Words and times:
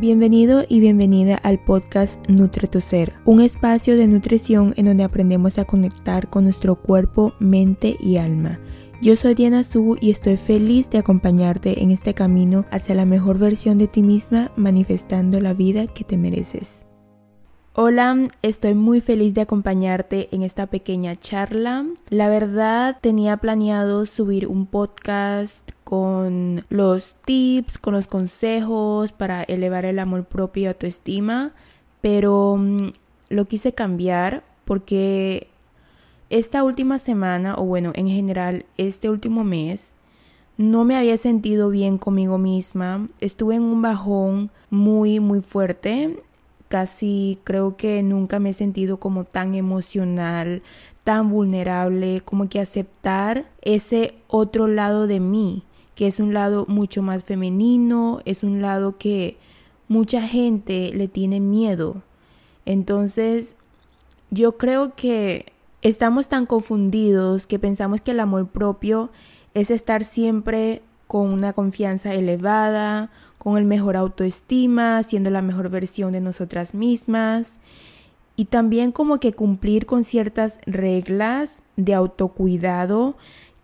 Bienvenido 0.00 0.64
y 0.68 0.78
bienvenida 0.78 1.34
al 1.42 1.58
podcast 1.58 2.24
Nutre 2.28 2.68
tu 2.68 2.80
Ser, 2.80 3.14
un 3.24 3.40
espacio 3.40 3.96
de 3.96 4.06
nutrición 4.06 4.72
en 4.76 4.86
donde 4.86 5.02
aprendemos 5.02 5.58
a 5.58 5.64
conectar 5.64 6.28
con 6.28 6.44
nuestro 6.44 6.76
cuerpo, 6.76 7.32
mente 7.40 7.96
y 7.98 8.18
alma. 8.18 8.60
Yo 9.02 9.16
soy 9.16 9.34
Diana 9.34 9.64
Su 9.64 9.98
y 10.00 10.12
estoy 10.12 10.36
feliz 10.36 10.88
de 10.88 10.98
acompañarte 10.98 11.82
en 11.82 11.90
este 11.90 12.14
camino 12.14 12.64
hacia 12.70 12.94
la 12.94 13.06
mejor 13.06 13.38
versión 13.38 13.76
de 13.76 13.88
ti 13.88 14.02
misma, 14.02 14.52
manifestando 14.54 15.40
la 15.40 15.52
vida 15.52 15.88
que 15.88 16.04
te 16.04 16.16
mereces. 16.16 16.84
Hola, 17.80 18.28
estoy 18.42 18.74
muy 18.74 19.00
feliz 19.00 19.34
de 19.34 19.40
acompañarte 19.40 20.28
en 20.30 20.42
esta 20.42 20.66
pequeña 20.66 21.16
charla. 21.16 21.86
La 22.08 22.28
verdad 22.28 22.98
tenía 23.00 23.36
planeado 23.36 24.06
subir 24.06 24.46
un 24.46 24.66
podcast 24.66 25.68
con 25.88 26.66
los 26.68 27.16
tips, 27.24 27.78
con 27.78 27.94
los 27.94 28.08
consejos 28.08 29.12
para 29.12 29.42
elevar 29.42 29.86
el 29.86 29.98
amor 29.98 30.26
propio 30.26 30.64
y 30.64 30.66
autoestima, 30.66 31.54
pero 32.02 32.56
mm, 32.58 32.88
lo 33.30 33.46
quise 33.46 33.72
cambiar 33.72 34.44
porque 34.66 35.48
esta 36.28 36.62
última 36.62 36.98
semana, 36.98 37.54
o 37.56 37.64
bueno, 37.64 37.92
en 37.94 38.06
general 38.06 38.66
este 38.76 39.08
último 39.08 39.44
mes, 39.44 39.94
no 40.58 40.84
me 40.84 40.94
había 40.94 41.16
sentido 41.16 41.70
bien 41.70 41.96
conmigo 41.96 42.36
misma. 42.36 43.08
Estuve 43.20 43.54
en 43.54 43.62
un 43.62 43.80
bajón 43.80 44.50
muy, 44.68 45.20
muy 45.20 45.40
fuerte 45.40 46.22
casi 46.68 47.38
creo 47.44 47.76
que 47.76 48.02
nunca 48.02 48.38
me 48.38 48.50
he 48.50 48.52
sentido 48.52 48.98
como 48.98 49.24
tan 49.24 49.54
emocional, 49.54 50.62
tan 51.02 51.30
vulnerable, 51.30 52.20
como 52.20 52.48
que 52.48 52.60
aceptar 52.60 53.46
ese 53.62 54.14
otro 54.28 54.68
lado 54.68 55.06
de 55.06 55.20
mí, 55.20 55.62
que 55.98 56.06
es 56.06 56.20
un 56.20 56.32
lado 56.32 56.64
mucho 56.68 57.02
más 57.02 57.24
femenino, 57.24 58.20
es 58.24 58.44
un 58.44 58.62
lado 58.62 58.98
que 58.98 59.36
mucha 59.88 60.22
gente 60.22 60.92
le 60.94 61.08
tiene 61.08 61.40
miedo. 61.40 62.02
Entonces, 62.66 63.56
yo 64.30 64.58
creo 64.58 64.94
que 64.94 65.46
estamos 65.82 66.28
tan 66.28 66.46
confundidos 66.46 67.48
que 67.48 67.58
pensamos 67.58 68.00
que 68.00 68.12
el 68.12 68.20
amor 68.20 68.46
propio 68.46 69.10
es 69.54 69.72
estar 69.72 70.04
siempre 70.04 70.82
con 71.08 71.32
una 71.32 71.52
confianza 71.52 72.14
elevada, 72.14 73.10
con 73.38 73.58
el 73.58 73.64
mejor 73.64 73.96
autoestima, 73.96 75.02
siendo 75.02 75.30
la 75.30 75.42
mejor 75.42 75.68
versión 75.68 76.12
de 76.12 76.20
nosotras 76.20 76.74
mismas 76.74 77.58
y 78.36 78.44
también 78.44 78.92
como 78.92 79.18
que 79.18 79.32
cumplir 79.32 79.84
con 79.84 80.04
ciertas 80.04 80.60
reglas 80.64 81.60
de 81.74 81.94
autocuidado 81.94 83.16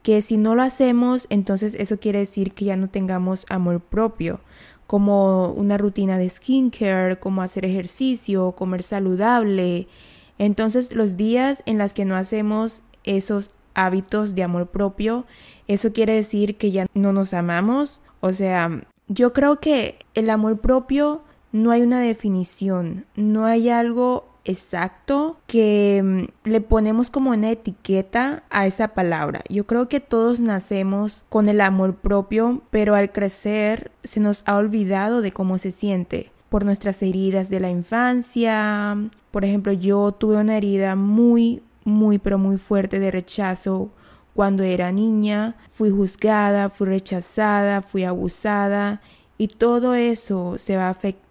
que 0.05 0.21
si 0.21 0.37
no 0.37 0.55
lo 0.55 0.63
hacemos, 0.63 1.27
entonces 1.31 1.75
eso 1.79 1.99
quiere 1.99 2.19
decir 2.19 2.53
que 2.53 2.67
ya 2.67 2.77
no 2.77 2.91
tengamos 2.91 3.47
amor 3.49 3.81
propio, 3.81 4.39
como 4.87 5.51
una 5.53 5.79
rutina 5.79 6.19
de 6.19 6.29
skincare, 6.29 7.19
como 7.19 7.41
hacer 7.41 7.65
ejercicio, 7.65 8.53
comer 8.53 8.83
saludable. 8.83 9.89
Entonces 10.37 10.95
los 10.95 11.17
días 11.17 11.63
en 11.65 11.79
los 11.79 11.95
que 11.95 12.05
no 12.05 12.17
hacemos 12.17 12.83
esos 13.03 13.51
hábitos 13.73 14.35
de 14.35 14.43
amor 14.43 14.67
propio, 14.67 15.25
eso 15.69 15.95
quiere 15.95 16.13
decir 16.13 16.59
que 16.59 16.71
ya 16.71 16.87
no 16.93 17.15
nos 17.15 17.33
amamos, 17.33 18.03
o 18.21 18.35
sea, 18.35 18.83
yo 19.09 19.33
creo 19.33 19.59
que 19.59 19.99
el 20.13 20.29
amor 20.29 20.61
propio 20.61 21.23
no 21.51 21.71
hay 21.71 21.81
una 21.81 22.01
definición, 22.01 23.07
no 23.17 23.47
hay 23.47 23.71
algo 23.71 24.34
exacto 24.45 25.39
que 25.47 26.03
mm, 26.03 26.49
le 26.49 26.61
ponemos 26.61 27.11
como 27.11 27.31
una 27.31 27.51
etiqueta 27.51 28.45
a 28.51 28.67
esa 28.67 28.89
palabra. 28.89 29.43
Yo 29.49 29.67
creo 29.67 29.89
que 29.89 30.01
todos 30.01 30.41
nacemos 30.41 31.25
con 31.29 31.49
el 31.49 31.61
amor 31.61 31.97
propio, 31.97 32.63
pero 32.71 32.95
al 32.95 33.13
crecer 33.13 33.91
se 34.05 34.21
nos 34.21 34.43
ha 34.47 34.57
olvidado 34.57 35.21
de 35.21 35.33
cómo 35.33 35.59
se 35.59 35.73
siente 35.73 36.31
por 36.49 36.65
nuestras 36.65 37.03
heridas 37.03 37.49
de 37.49 37.61
la 37.61 37.71
infancia. 37.71 38.97
Por 39.31 39.45
ejemplo, 39.45 39.73
yo 39.73 40.13
tuve 40.13 40.37
una 40.37 40.57
herida 40.57 40.95
muy, 40.95 41.63
muy, 41.85 42.19
pero 42.19 42.39
muy 42.39 42.59
fuerte 42.59 43.01
de 43.01 43.11
rechazo 43.11 43.91
cuando 44.35 44.65
era 44.65 44.91
niña, 44.91 45.57
fui 45.71 45.91
juzgada, 45.91 46.69
fui 46.69 46.89
rechazada, 46.89 47.83
fui 47.83 48.05
abusada 48.05 49.01
y 49.39 49.49
todo 49.49 49.95
eso 49.95 50.57
se 50.59 50.77
va 50.77 50.89
afectando 50.89 51.24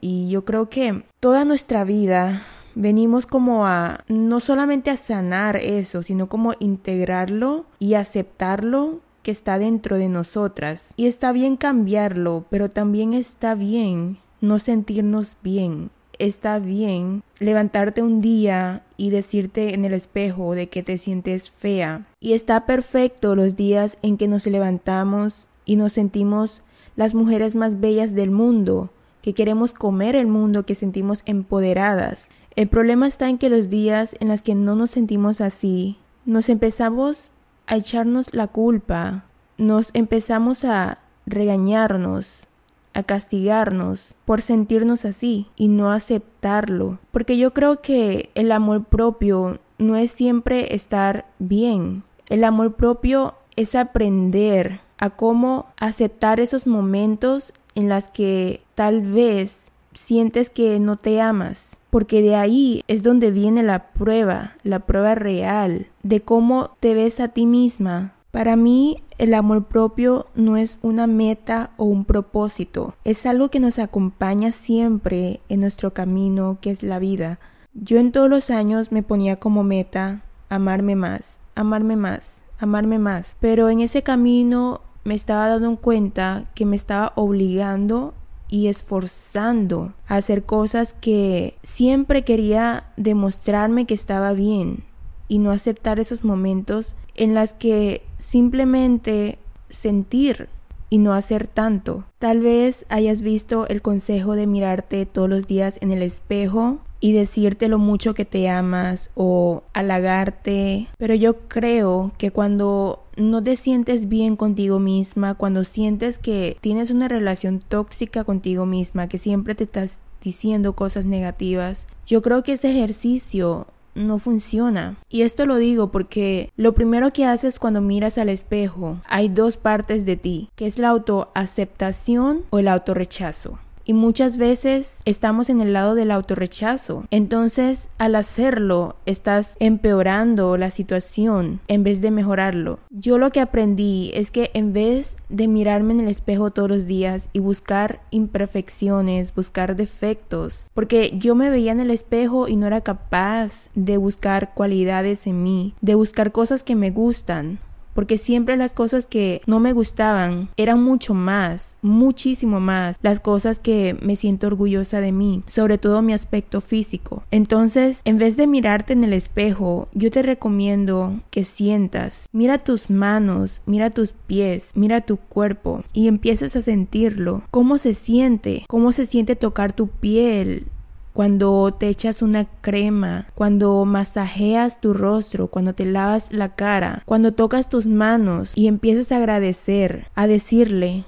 y 0.00 0.28
yo 0.28 0.44
creo 0.44 0.68
que 0.68 1.04
toda 1.20 1.44
nuestra 1.44 1.84
vida 1.84 2.42
venimos 2.74 3.26
como 3.26 3.66
a 3.66 4.04
no 4.08 4.40
solamente 4.40 4.90
a 4.90 4.96
sanar 4.96 5.56
eso, 5.56 6.02
sino 6.02 6.28
como 6.28 6.54
integrarlo 6.58 7.64
y 7.78 7.94
aceptarlo 7.94 9.00
que 9.22 9.30
está 9.30 9.58
dentro 9.58 9.96
de 9.96 10.08
nosotras. 10.08 10.92
Y 10.96 11.06
está 11.06 11.32
bien 11.32 11.56
cambiarlo, 11.56 12.44
pero 12.50 12.70
también 12.70 13.14
está 13.14 13.54
bien 13.54 14.18
no 14.40 14.58
sentirnos 14.58 15.36
bien 15.42 15.90
está 16.18 16.60
bien 16.60 17.24
levantarte 17.40 18.00
un 18.00 18.20
día 18.20 18.84
y 18.96 19.10
decirte 19.10 19.74
en 19.74 19.84
el 19.84 19.92
espejo 19.92 20.54
de 20.54 20.68
que 20.68 20.84
te 20.84 20.96
sientes 20.96 21.50
fea. 21.50 22.06
Y 22.20 22.34
está 22.34 22.64
perfecto 22.64 23.34
los 23.34 23.56
días 23.56 23.98
en 24.02 24.16
que 24.16 24.28
nos 24.28 24.46
levantamos 24.46 25.48
y 25.64 25.74
nos 25.74 25.94
sentimos 25.94 26.60
las 26.94 27.14
mujeres 27.14 27.54
más 27.54 27.80
bellas 27.80 28.14
del 28.14 28.30
mundo, 28.30 28.90
que 29.22 29.34
queremos 29.34 29.72
comer 29.72 30.16
el 30.16 30.26
mundo, 30.26 30.66
que 30.66 30.74
sentimos 30.74 31.22
empoderadas. 31.24 32.28
El 32.54 32.68
problema 32.68 33.06
está 33.06 33.28
en 33.28 33.38
que 33.38 33.48
los 33.48 33.70
días 33.70 34.14
en 34.20 34.28
los 34.28 34.42
que 34.42 34.54
no 34.54 34.74
nos 34.74 34.90
sentimos 34.90 35.40
así, 35.40 35.96
nos 36.26 36.48
empezamos 36.48 37.30
a 37.66 37.76
echarnos 37.76 38.34
la 38.34 38.48
culpa, 38.48 39.24
nos 39.56 39.90
empezamos 39.94 40.64
a 40.64 40.98
regañarnos, 41.24 42.48
a 42.94 43.02
castigarnos 43.02 44.14
por 44.24 44.42
sentirnos 44.42 45.04
así 45.04 45.48
y 45.56 45.68
no 45.68 45.92
aceptarlo. 45.92 46.98
Porque 47.10 47.38
yo 47.38 47.52
creo 47.52 47.80
que 47.80 48.30
el 48.34 48.52
amor 48.52 48.84
propio 48.84 49.60
no 49.78 49.96
es 49.96 50.10
siempre 50.10 50.74
estar 50.74 51.26
bien. 51.38 52.02
El 52.28 52.44
amor 52.44 52.74
propio 52.74 53.34
es 53.56 53.74
aprender 53.74 54.80
a 54.98 55.10
cómo 55.10 55.66
aceptar 55.78 56.40
esos 56.40 56.66
momentos 56.66 57.52
en 57.74 57.88
las 57.88 58.08
que 58.08 58.62
tal 58.82 59.00
vez 59.00 59.70
sientes 59.94 60.50
que 60.50 60.80
no 60.80 60.96
te 60.96 61.20
amas. 61.20 61.76
Porque 61.88 62.20
de 62.20 62.34
ahí 62.34 62.82
es 62.88 63.04
donde 63.04 63.30
viene 63.30 63.62
la 63.62 63.92
prueba, 63.92 64.56
la 64.64 64.80
prueba 64.80 65.14
real 65.14 65.86
de 66.02 66.22
cómo 66.22 66.70
te 66.80 66.92
ves 66.92 67.20
a 67.20 67.28
ti 67.28 67.46
misma, 67.46 68.14
para 68.32 68.56
mí, 68.56 69.04
el 69.18 69.34
amor 69.34 69.66
propio 69.66 70.26
no 70.34 70.56
es 70.56 70.80
una 70.82 71.06
meta 71.06 71.70
o 71.76 71.84
un 71.84 72.04
propósito, 72.04 72.94
es 73.04 73.24
algo 73.24 73.50
que 73.50 73.60
nos 73.60 73.78
acompaña 73.78 74.50
siempre 74.50 75.40
en 75.48 75.60
nuestro 75.60 75.92
camino, 75.92 76.58
que 76.60 76.72
es 76.72 76.82
la 76.82 76.98
vida. 76.98 77.38
Yo 77.74 78.00
en 78.00 78.10
todos 78.10 78.28
los 78.28 78.50
años 78.50 78.90
me 78.90 79.04
ponía 79.04 79.36
como 79.36 79.62
meta 79.62 80.22
amarme 80.48 80.96
más, 80.96 81.38
amarme 81.54 81.94
más, 81.94 82.42
amarme 82.58 82.98
más, 82.98 83.36
pero 83.38 83.68
en 83.68 83.78
ese 83.80 84.02
camino 84.02 84.80
me 85.04 85.14
estaba 85.14 85.46
dando 85.46 85.76
cuenta 85.76 86.46
que 86.54 86.64
me 86.64 86.74
estaba 86.74 87.12
obligando 87.16 88.14
y 88.52 88.68
esforzando 88.68 89.94
a 90.06 90.16
hacer 90.16 90.42
cosas 90.42 90.94
que 91.00 91.54
siempre 91.62 92.22
quería 92.22 92.84
demostrarme 92.98 93.86
que 93.86 93.94
estaba 93.94 94.34
bien 94.34 94.84
y 95.26 95.38
no 95.38 95.52
aceptar 95.52 95.98
esos 95.98 96.22
momentos 96.22 96.94
en 97.14 97.32
las 97.32 97.54
que 97.54 98.02
simplemente 98.18 99.38
sentir 99.70 100.50
y 100.90 100.98
no 100.98 101.14
hacer 101.14 101.46
tanto. 101.46 102.04
Tal 102.18 102.40
vez 102.40 102.84
hayas 102.90 103.22
visto 103.22 103.66
el 103.68 103.80
consejo 103.80 104.34
de 104.34 104.46
mirarte 104.46 105.06
todos 105.06 105.30
los 105.30 105.46
días 105.46 105.78
en 105.80 105.90
el 105.90 106.02
espejo 106.02 106.80
y 107.02 107.12
decirte 107.12 107.66
lo 107.66 107.78
mucho 107.78 108.14
que 108.14 108.24
te 108.24 108.48
amas 108.48 109.10
o 109.16 109.64
halagarte, 109.74 110.86
pero 110.96 111.14
yo 111.14 111.48
creo 111.48 112.12
que 112.16 112.30
cuando 112.30 113.02
no 113.16 113.42
te 113.42 113.56
sientes 113.56 114.08
bien 114.08 114.36
contigo 114.36 114.78
misma, 114.78 115.34
cuando 115.34 115.64
sientes 115.64 116.18
que 116.18 116.56
tienes 116.60 116.92
una 116.92 117.08
relación 117.08 117.58
tóxica 117.58 118.22
contigo 118.22 118.66
misma, 118.66 119.08
que 119.08 119.18
siempre 119.18 119.56
te 119.56 119.64
estás 119.64 119.96
diciendo 120.22 120.74
cosas 120.74 121.04
negativas, 121.04 121.86
yo 122.06 122.22
creo 122.22 122.44
que 122.44 122.52
ese 122.52 122.70
ejercicio 122.70 123.66
no 123.96 124.20
funciona. 124.20 124.96
Y 125.10 125.22
esto 125.22 125.44
lo 125.44 125.56
digo 125.56 125.90
porque 125.90 126.50
lo 126.56 126.72
primero 126.72 127.12
que 127.12 127.26
haces 127.26 127.58
cuando 127.58 127.80
miras 127.80 128.16
al 128.16 128.28
espejo, 128.28 128.98
hay 129.08 129.28
dos 129.28 129.56
partes 129.56 130.06
de 130.06 130.16
ti, 130.16 130.50
que 130.54 130.66
es 130.66 130.78
la 130.78 130.90
autoaceptación 130.90 132.42
o 132.50 132.60
el 132.60 132.68
autorrechazo 132.68 133.58
y 133.84 133.92
muchas 133.92 134.36
veces 134.36 135.00
estamos 135.04 135.50
en 135.50 135.60
el 135.60 135.72
lado 135.72 135.94
del 135.94 136.10
autorrechazo. 136.10 137.04
Entonces, 137.10 137.88
al 137.98 138.14
hacerlo, 138.14 138.96
estás 139.06 139.56
empeorando 139.60 140.56
la 140.56 140.70
situación 140.70 141.60
en 141.68 141.84
vez 141.84 142.00
de 142.00 142.10
mejorarlo. 142.10 142.78
Yo 142.90 143.18
lo 143.18 143.30
que 143.30 143.40
aprendí 143.40 144.10
es 144.14 144.30
que 144.30 144.50
en 144.54 144.72
vez 144.72 145.16
de 145.28 145.48
mirarme 145.48 145.94
en 145.94 146.00
el 146.00 146.08
espejo 146.08 146.50
todos 146.50 146.68
los 146.68 146.86
días 146.86 147.28
y 147.32 147.38
buscar 147.38 148.00
imperfecciones, 148.10 149.34
buscar 149.34 149.76
defectos, 149.76 150.66
porque 150.74 151.12
yo 151.16 151.34
me 151.34 151.50
veía 151.50 151.72
en 151.72 151.80
el 151.80 151.90
espejo 151.90 152.48
y 152.48 152.56
no 152.56 152.66
era 152.66 152.82
capaz 152.82 153.68
de 153.74 153.96
buscar 153.96 154.52
cualidades 154.54 155.26
en 155.26 155.42
mí, 155.42 155.74
de 155.80 155.94
buscar 155.94 156.32
cosas 156.32 156.62
que 156.62 156.76
me 156.76 156.90
gustan 156.90 157.58
porque 157.94 158.18
siempre 158.18 158.56
las 158.56 158.72
cosas 158.72 159.06
que 159.06 159.40
no 159.46 159.60
me 159.60 159.72
gustaban 159.72 160.50
eran 160.56 160.82
mucho 160.82 161.14
más, 161.14 161.76
muchísimo 161.82 162.60
más 162.60 162.96
las 163.02 163.20
cosas 163.20 163.58
que 163.58 163.96
me 164.00 164.16
siento 164.16 164.46
orgullosa 164.46 165.00
de 165.00 165.12
mí, 165.12 165.42
sobre 165.46 165.78
todo 165.78 166.02
mi 166.02 166.12
aspecto 166.12 166.60
físico. 166.60 167.24
Entonces, 167.30 168.00
en 168.04 168.16
vez 168.16 168.36
de 168.36 168.46
mirarte 168.46 168.92
en 168.92 169.04
el 169.04 169.12
espejo, 169.12 169.88
yo 169.92 170.10
te 170.10 170.22
recomiendo 170.22 171.20
que 171.30 171.44
sientas, 171.44 172.28
mira 172.32 172.58
tus 172.58 172.90
manos, 172.90 173.60
mira 173.66 173.90
tus 173.90 174.12
pies, 174.12 174.70
mira 174.74 175.00
tu 175.00 175.16
cuerpo 175.16 175.84
y 175.92 176.08
empieces 176.08 176.56
a 176.56 176.62
sentirlo, 176.62 177.42
cómo 177.50 177.78
se 177.78 177.94
siente, 177.94 178.64
cómo 178.68 178.92
se 178.92 179.06
siente 179.06 179.36
tocar 179.36 179.72
tu 179.72 179.88
piel, 179.88 180.66
cuando 181.12 181.72
te 181.72 181.88
echas 181.88 182.22
una 182.22 182.46
crema, 182.60 183.26
cuando 183.34 183.84
masajeas 183.84 184.80
tu 184.80 184.94
rostro, 184.94 185.48
cuando 185.48 185.74
te 185.74 185.84
lavas 185.84 186.32
la 186.32 186.54
cara, 186.54 187.02
cuando 187.04 187.32
tocas 187.32 187.68
tus 187.68 187.86
manos 187.86 188.52
y 188.56 188.66
empiezas 188.66 189.12
a 189.12 189.16
agradecer, 189.16 190.06
a 190.14 190.26
decirle, 190.26 191.04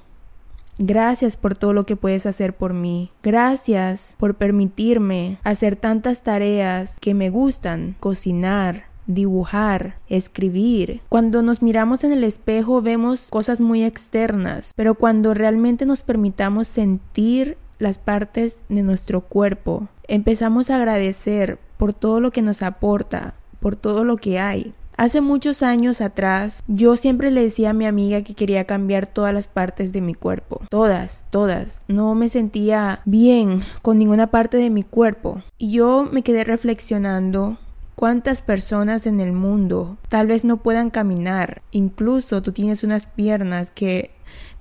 Gracias 0.76 1.36
por 1.36 1.56
todo 1.56 1.72
lo 1.72 1.86
que 1.86 1.94
puedes 1.94 2.26
hacer 2.26 2.56
por 2.56 2.74
mí. 2.74 3.12
Gracias 3.22 4.16
por 4.18 4.34
permitirme 4.34 5.38
hacer 5.44 5.76
tantas 5.76 6.24
tareas 6.24 6.98
que 6.98 7.14
me 7.14 7.30
gustan, 7.30 7.94
cocinar, 8.00 8.86
dibujar, 9.06 9.98
escribir. 10.08 11.00
Cuando 11.08 11.42
nos 11.42 11.62
miramos 11.62 12.02
en 12.02 12.12
el 12.12 12.24
espejo 12.24 12.82
vemos 12.82 13.28
cosas 13.30 13.60
muy 13.60 13.84
externas, 13.84 14.72
pero 14.74 14.94
cuando 14.94 15.32
realmente 15.32 15.86
nos 15.86 16.02
permitamos 16.02 16.66
sentir 16.66 17.56
las 17.78 17.98
partes 17.98 18.60
de 18.68 18.82
nuestro 18.82 19.20
cuerpo, 19.22 19.88
empezamos 20.08 20.70
a 20.70 20.76
agradecer 20.76 21.58
por 21.76 21.92
todo 21.92 22.20
lo 22.20 22.30
que 22.30 22.42
nos 22.42 22.62
aporta, 22.62 23.34
por 23.60 23.76
todo 23.76 24.04
lo 24.04 24.16
que 24.16 24.38
hay. 24.38 24.74
Hace 24.96 25.20
muchos 25.20 25.62
años 25.62 26.00
atrás, 26.00 26.62
yo 26.68 26.94
siempre 26.94 27.32
le 27.32 27.42
decía 27.42 27.70
a 27.70 27.74
mi 27.74 27.84
amiga 27.84 28.22
que 28.22 28.34
quería 28.34 28.64
cambiar 28.64 29.06
todas 29.06 29.34
las 29.34 29.48
partes 29.48 29.92
de 29.92 30.00
mi 30.00 30.14
cuerpo. 30.14 30.62
Todas, 30.70 31.24
todas. 31.30 31.82
No 31.88 32.14
me 32.14 32.28
sentía 32.28 33.00
bien 33.04 33.62
con 33.82 33.98
ninguna 33.98 34.28
parte 34.28 34.56
de 34.56 34.70
mi 34.70 34.84
cuerpo. 34.84 35.42
Y 35.58 35.72
yo 35.72 36.08
me 36.10 36.22
quedé 36.22 36.44
reflexionando 36.44 37.58
¿Cuántas 37.94 38.42
personas 38.42 39.06
en 39.06 39.20
el 39.20 39.32
mundo 39.32 39.98
tal 40.08 40.26
vez 40.26 40.44
no 40.44 40.56
puedan 40.56 40.90
caminar? 40.90 41.62
Incluso 41.70 42.42
tú 42.42 42.50
tienes 42.50 42.82
unas 42.82 43.06
piernas 43.06 43.70
que 43.70 44.10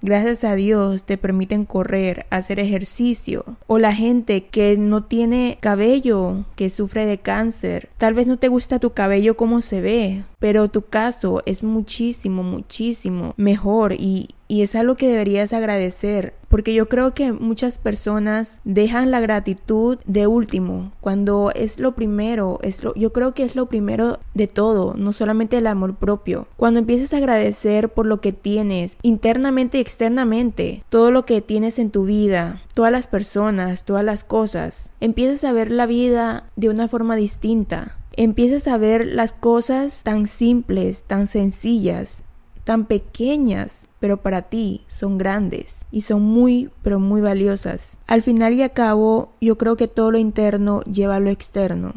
gracias 0.04 0.44
a 0.44 0.54
Dios 0.54 1.06
te 1.06 1.18
permiten 1.18 1.66
correr, 1.66 2.28
hacer 2.30 2.60
ejercicio. 2.60 3.46
O 3.66 3.80
la 3.80 3.96
gente 3.96 4.46
que 4.46 4.78
no 4.78 5.06
tiene 5.06 5.58
cabello, 5.60 6.46
que 6.56 6.70
sufre 6.70 7.08
de 7.08 7.18
cáncer. 7.18 7.90
Tal 7.98 8.14
vez 8.14 8.28
no 8.28 8.38
te 8.38 8.50
gusta 8.50 8.78
tu 8.78 8.92
cabello 8.92 9.36
como 9.36 9.62
se 9.62 9.82
ve, 9.82 10.24
pero 10.38 10.68
tu 10.68 10.84
caso 10.84 11.42
es 11.46 11.64
muchísimo, 11.64 12.44
muchísimo 12.44 13.34
mejor 13.38 13.94
y, 13.94 14.30
y 14.48 14.62
es 14.62 14.76
algo 14.76 14.96
que 14.96 15.08
deberías 15.08 15.54
agradecer 15.54 16.34
porque 16.54 16.76
yo 16.76 16.88
creo 16.88 17.16
que 17.16 17.34
muchas 17.34 17.80
personas 17.80 18.60
dejan 18.64 19.10
la 19.10 19.20
gratitud 19.20 19.98
de 20.06 20.28
último 20.28 20.92
cuando 21.02 21.52
es 21.56 21.80
lo 21.80 21.96
primero 21.96 22.60
es 22.62 22.84
lo, 22.84 22.94
yo 22.94 23.12
creo 23.12 23.34
que 23.34 23.42
es 23.42 23.56
lo 23.56 23.66
primero 23.66 24.20
de 24.36 24.46
todo 24.46 24.94
no 24.94 25.14
solamente 25.14 25.58
el 25.58 25.66
amor 25.66 25.96
propio. 25.96 26.46
Cuando 26.56 26.80
empiezas 26.80 27.12
a 27.12 27.18
agradecer 27.18 27.90
por 27.90 28.06
lo 28.06 28.22
que 28.22 28.34
tienes 28.34 28.98
internamente 29.02 29.80
y 29.80 29.82
externamente 29.82 30.84
todo 30.90 31.10
lo 31.10 31.26
que 31.26 31.42
tienes 31.42 31.80
en 31.80 31.90
tu 31.90 32.06
vida 32.06 32.62
todas 32.76 32.92
las 32.92 33.08
personas 33.08 33.84
todas 33.84 34.06
las 34.06 34.24
cosas 34.24 34.92
empiezas 35.00 35.44
a 35.46 35.54
ver 35.54 35.72
la 35.72 35.88
vida 35.88 36.52
de 36.56 36.70
una 36.70 36.88
forma 36.88 37.16
distinta. 37.16 37.98
Empiezas 38.16 38.68
a 38.68 38.78
ver 38.78 39.08
las 39.08 39.34
cosas 39.34 40.04
tan 40.04 40.28
simples, 40.28 41.04
tan 41.08 41.26
sencillas, 41.26 42.24
tan 42.64 42.86
pequeñas, 42.86 43.88
pero 44.04 44.18
para 44.18 44.42
ti 44.42 44.82
son 44.90 45.18
grandes 45.18 45.86
y 45.90 46.02
son 46.02 46.24
muy, 46.24 46.70
pero 46.82 47.00
muy 47.00 47.22
valiosas. 47.22 47.98
Al 48.06 48.22
final 48.22 48.52
y 48.52 48.62
a 48.62 48.68
cabo, 48.68 49.32
yo 49.40 49.58
creo 49.58 49.78
que 49.78 49.88
todo 49.88 50.12
lo 50.12 50.18
interno 50.18 50.82
lleva 50.82 51.16
a 51.16 51.20
lo 51.22 51.30
externo. 51.30 51.94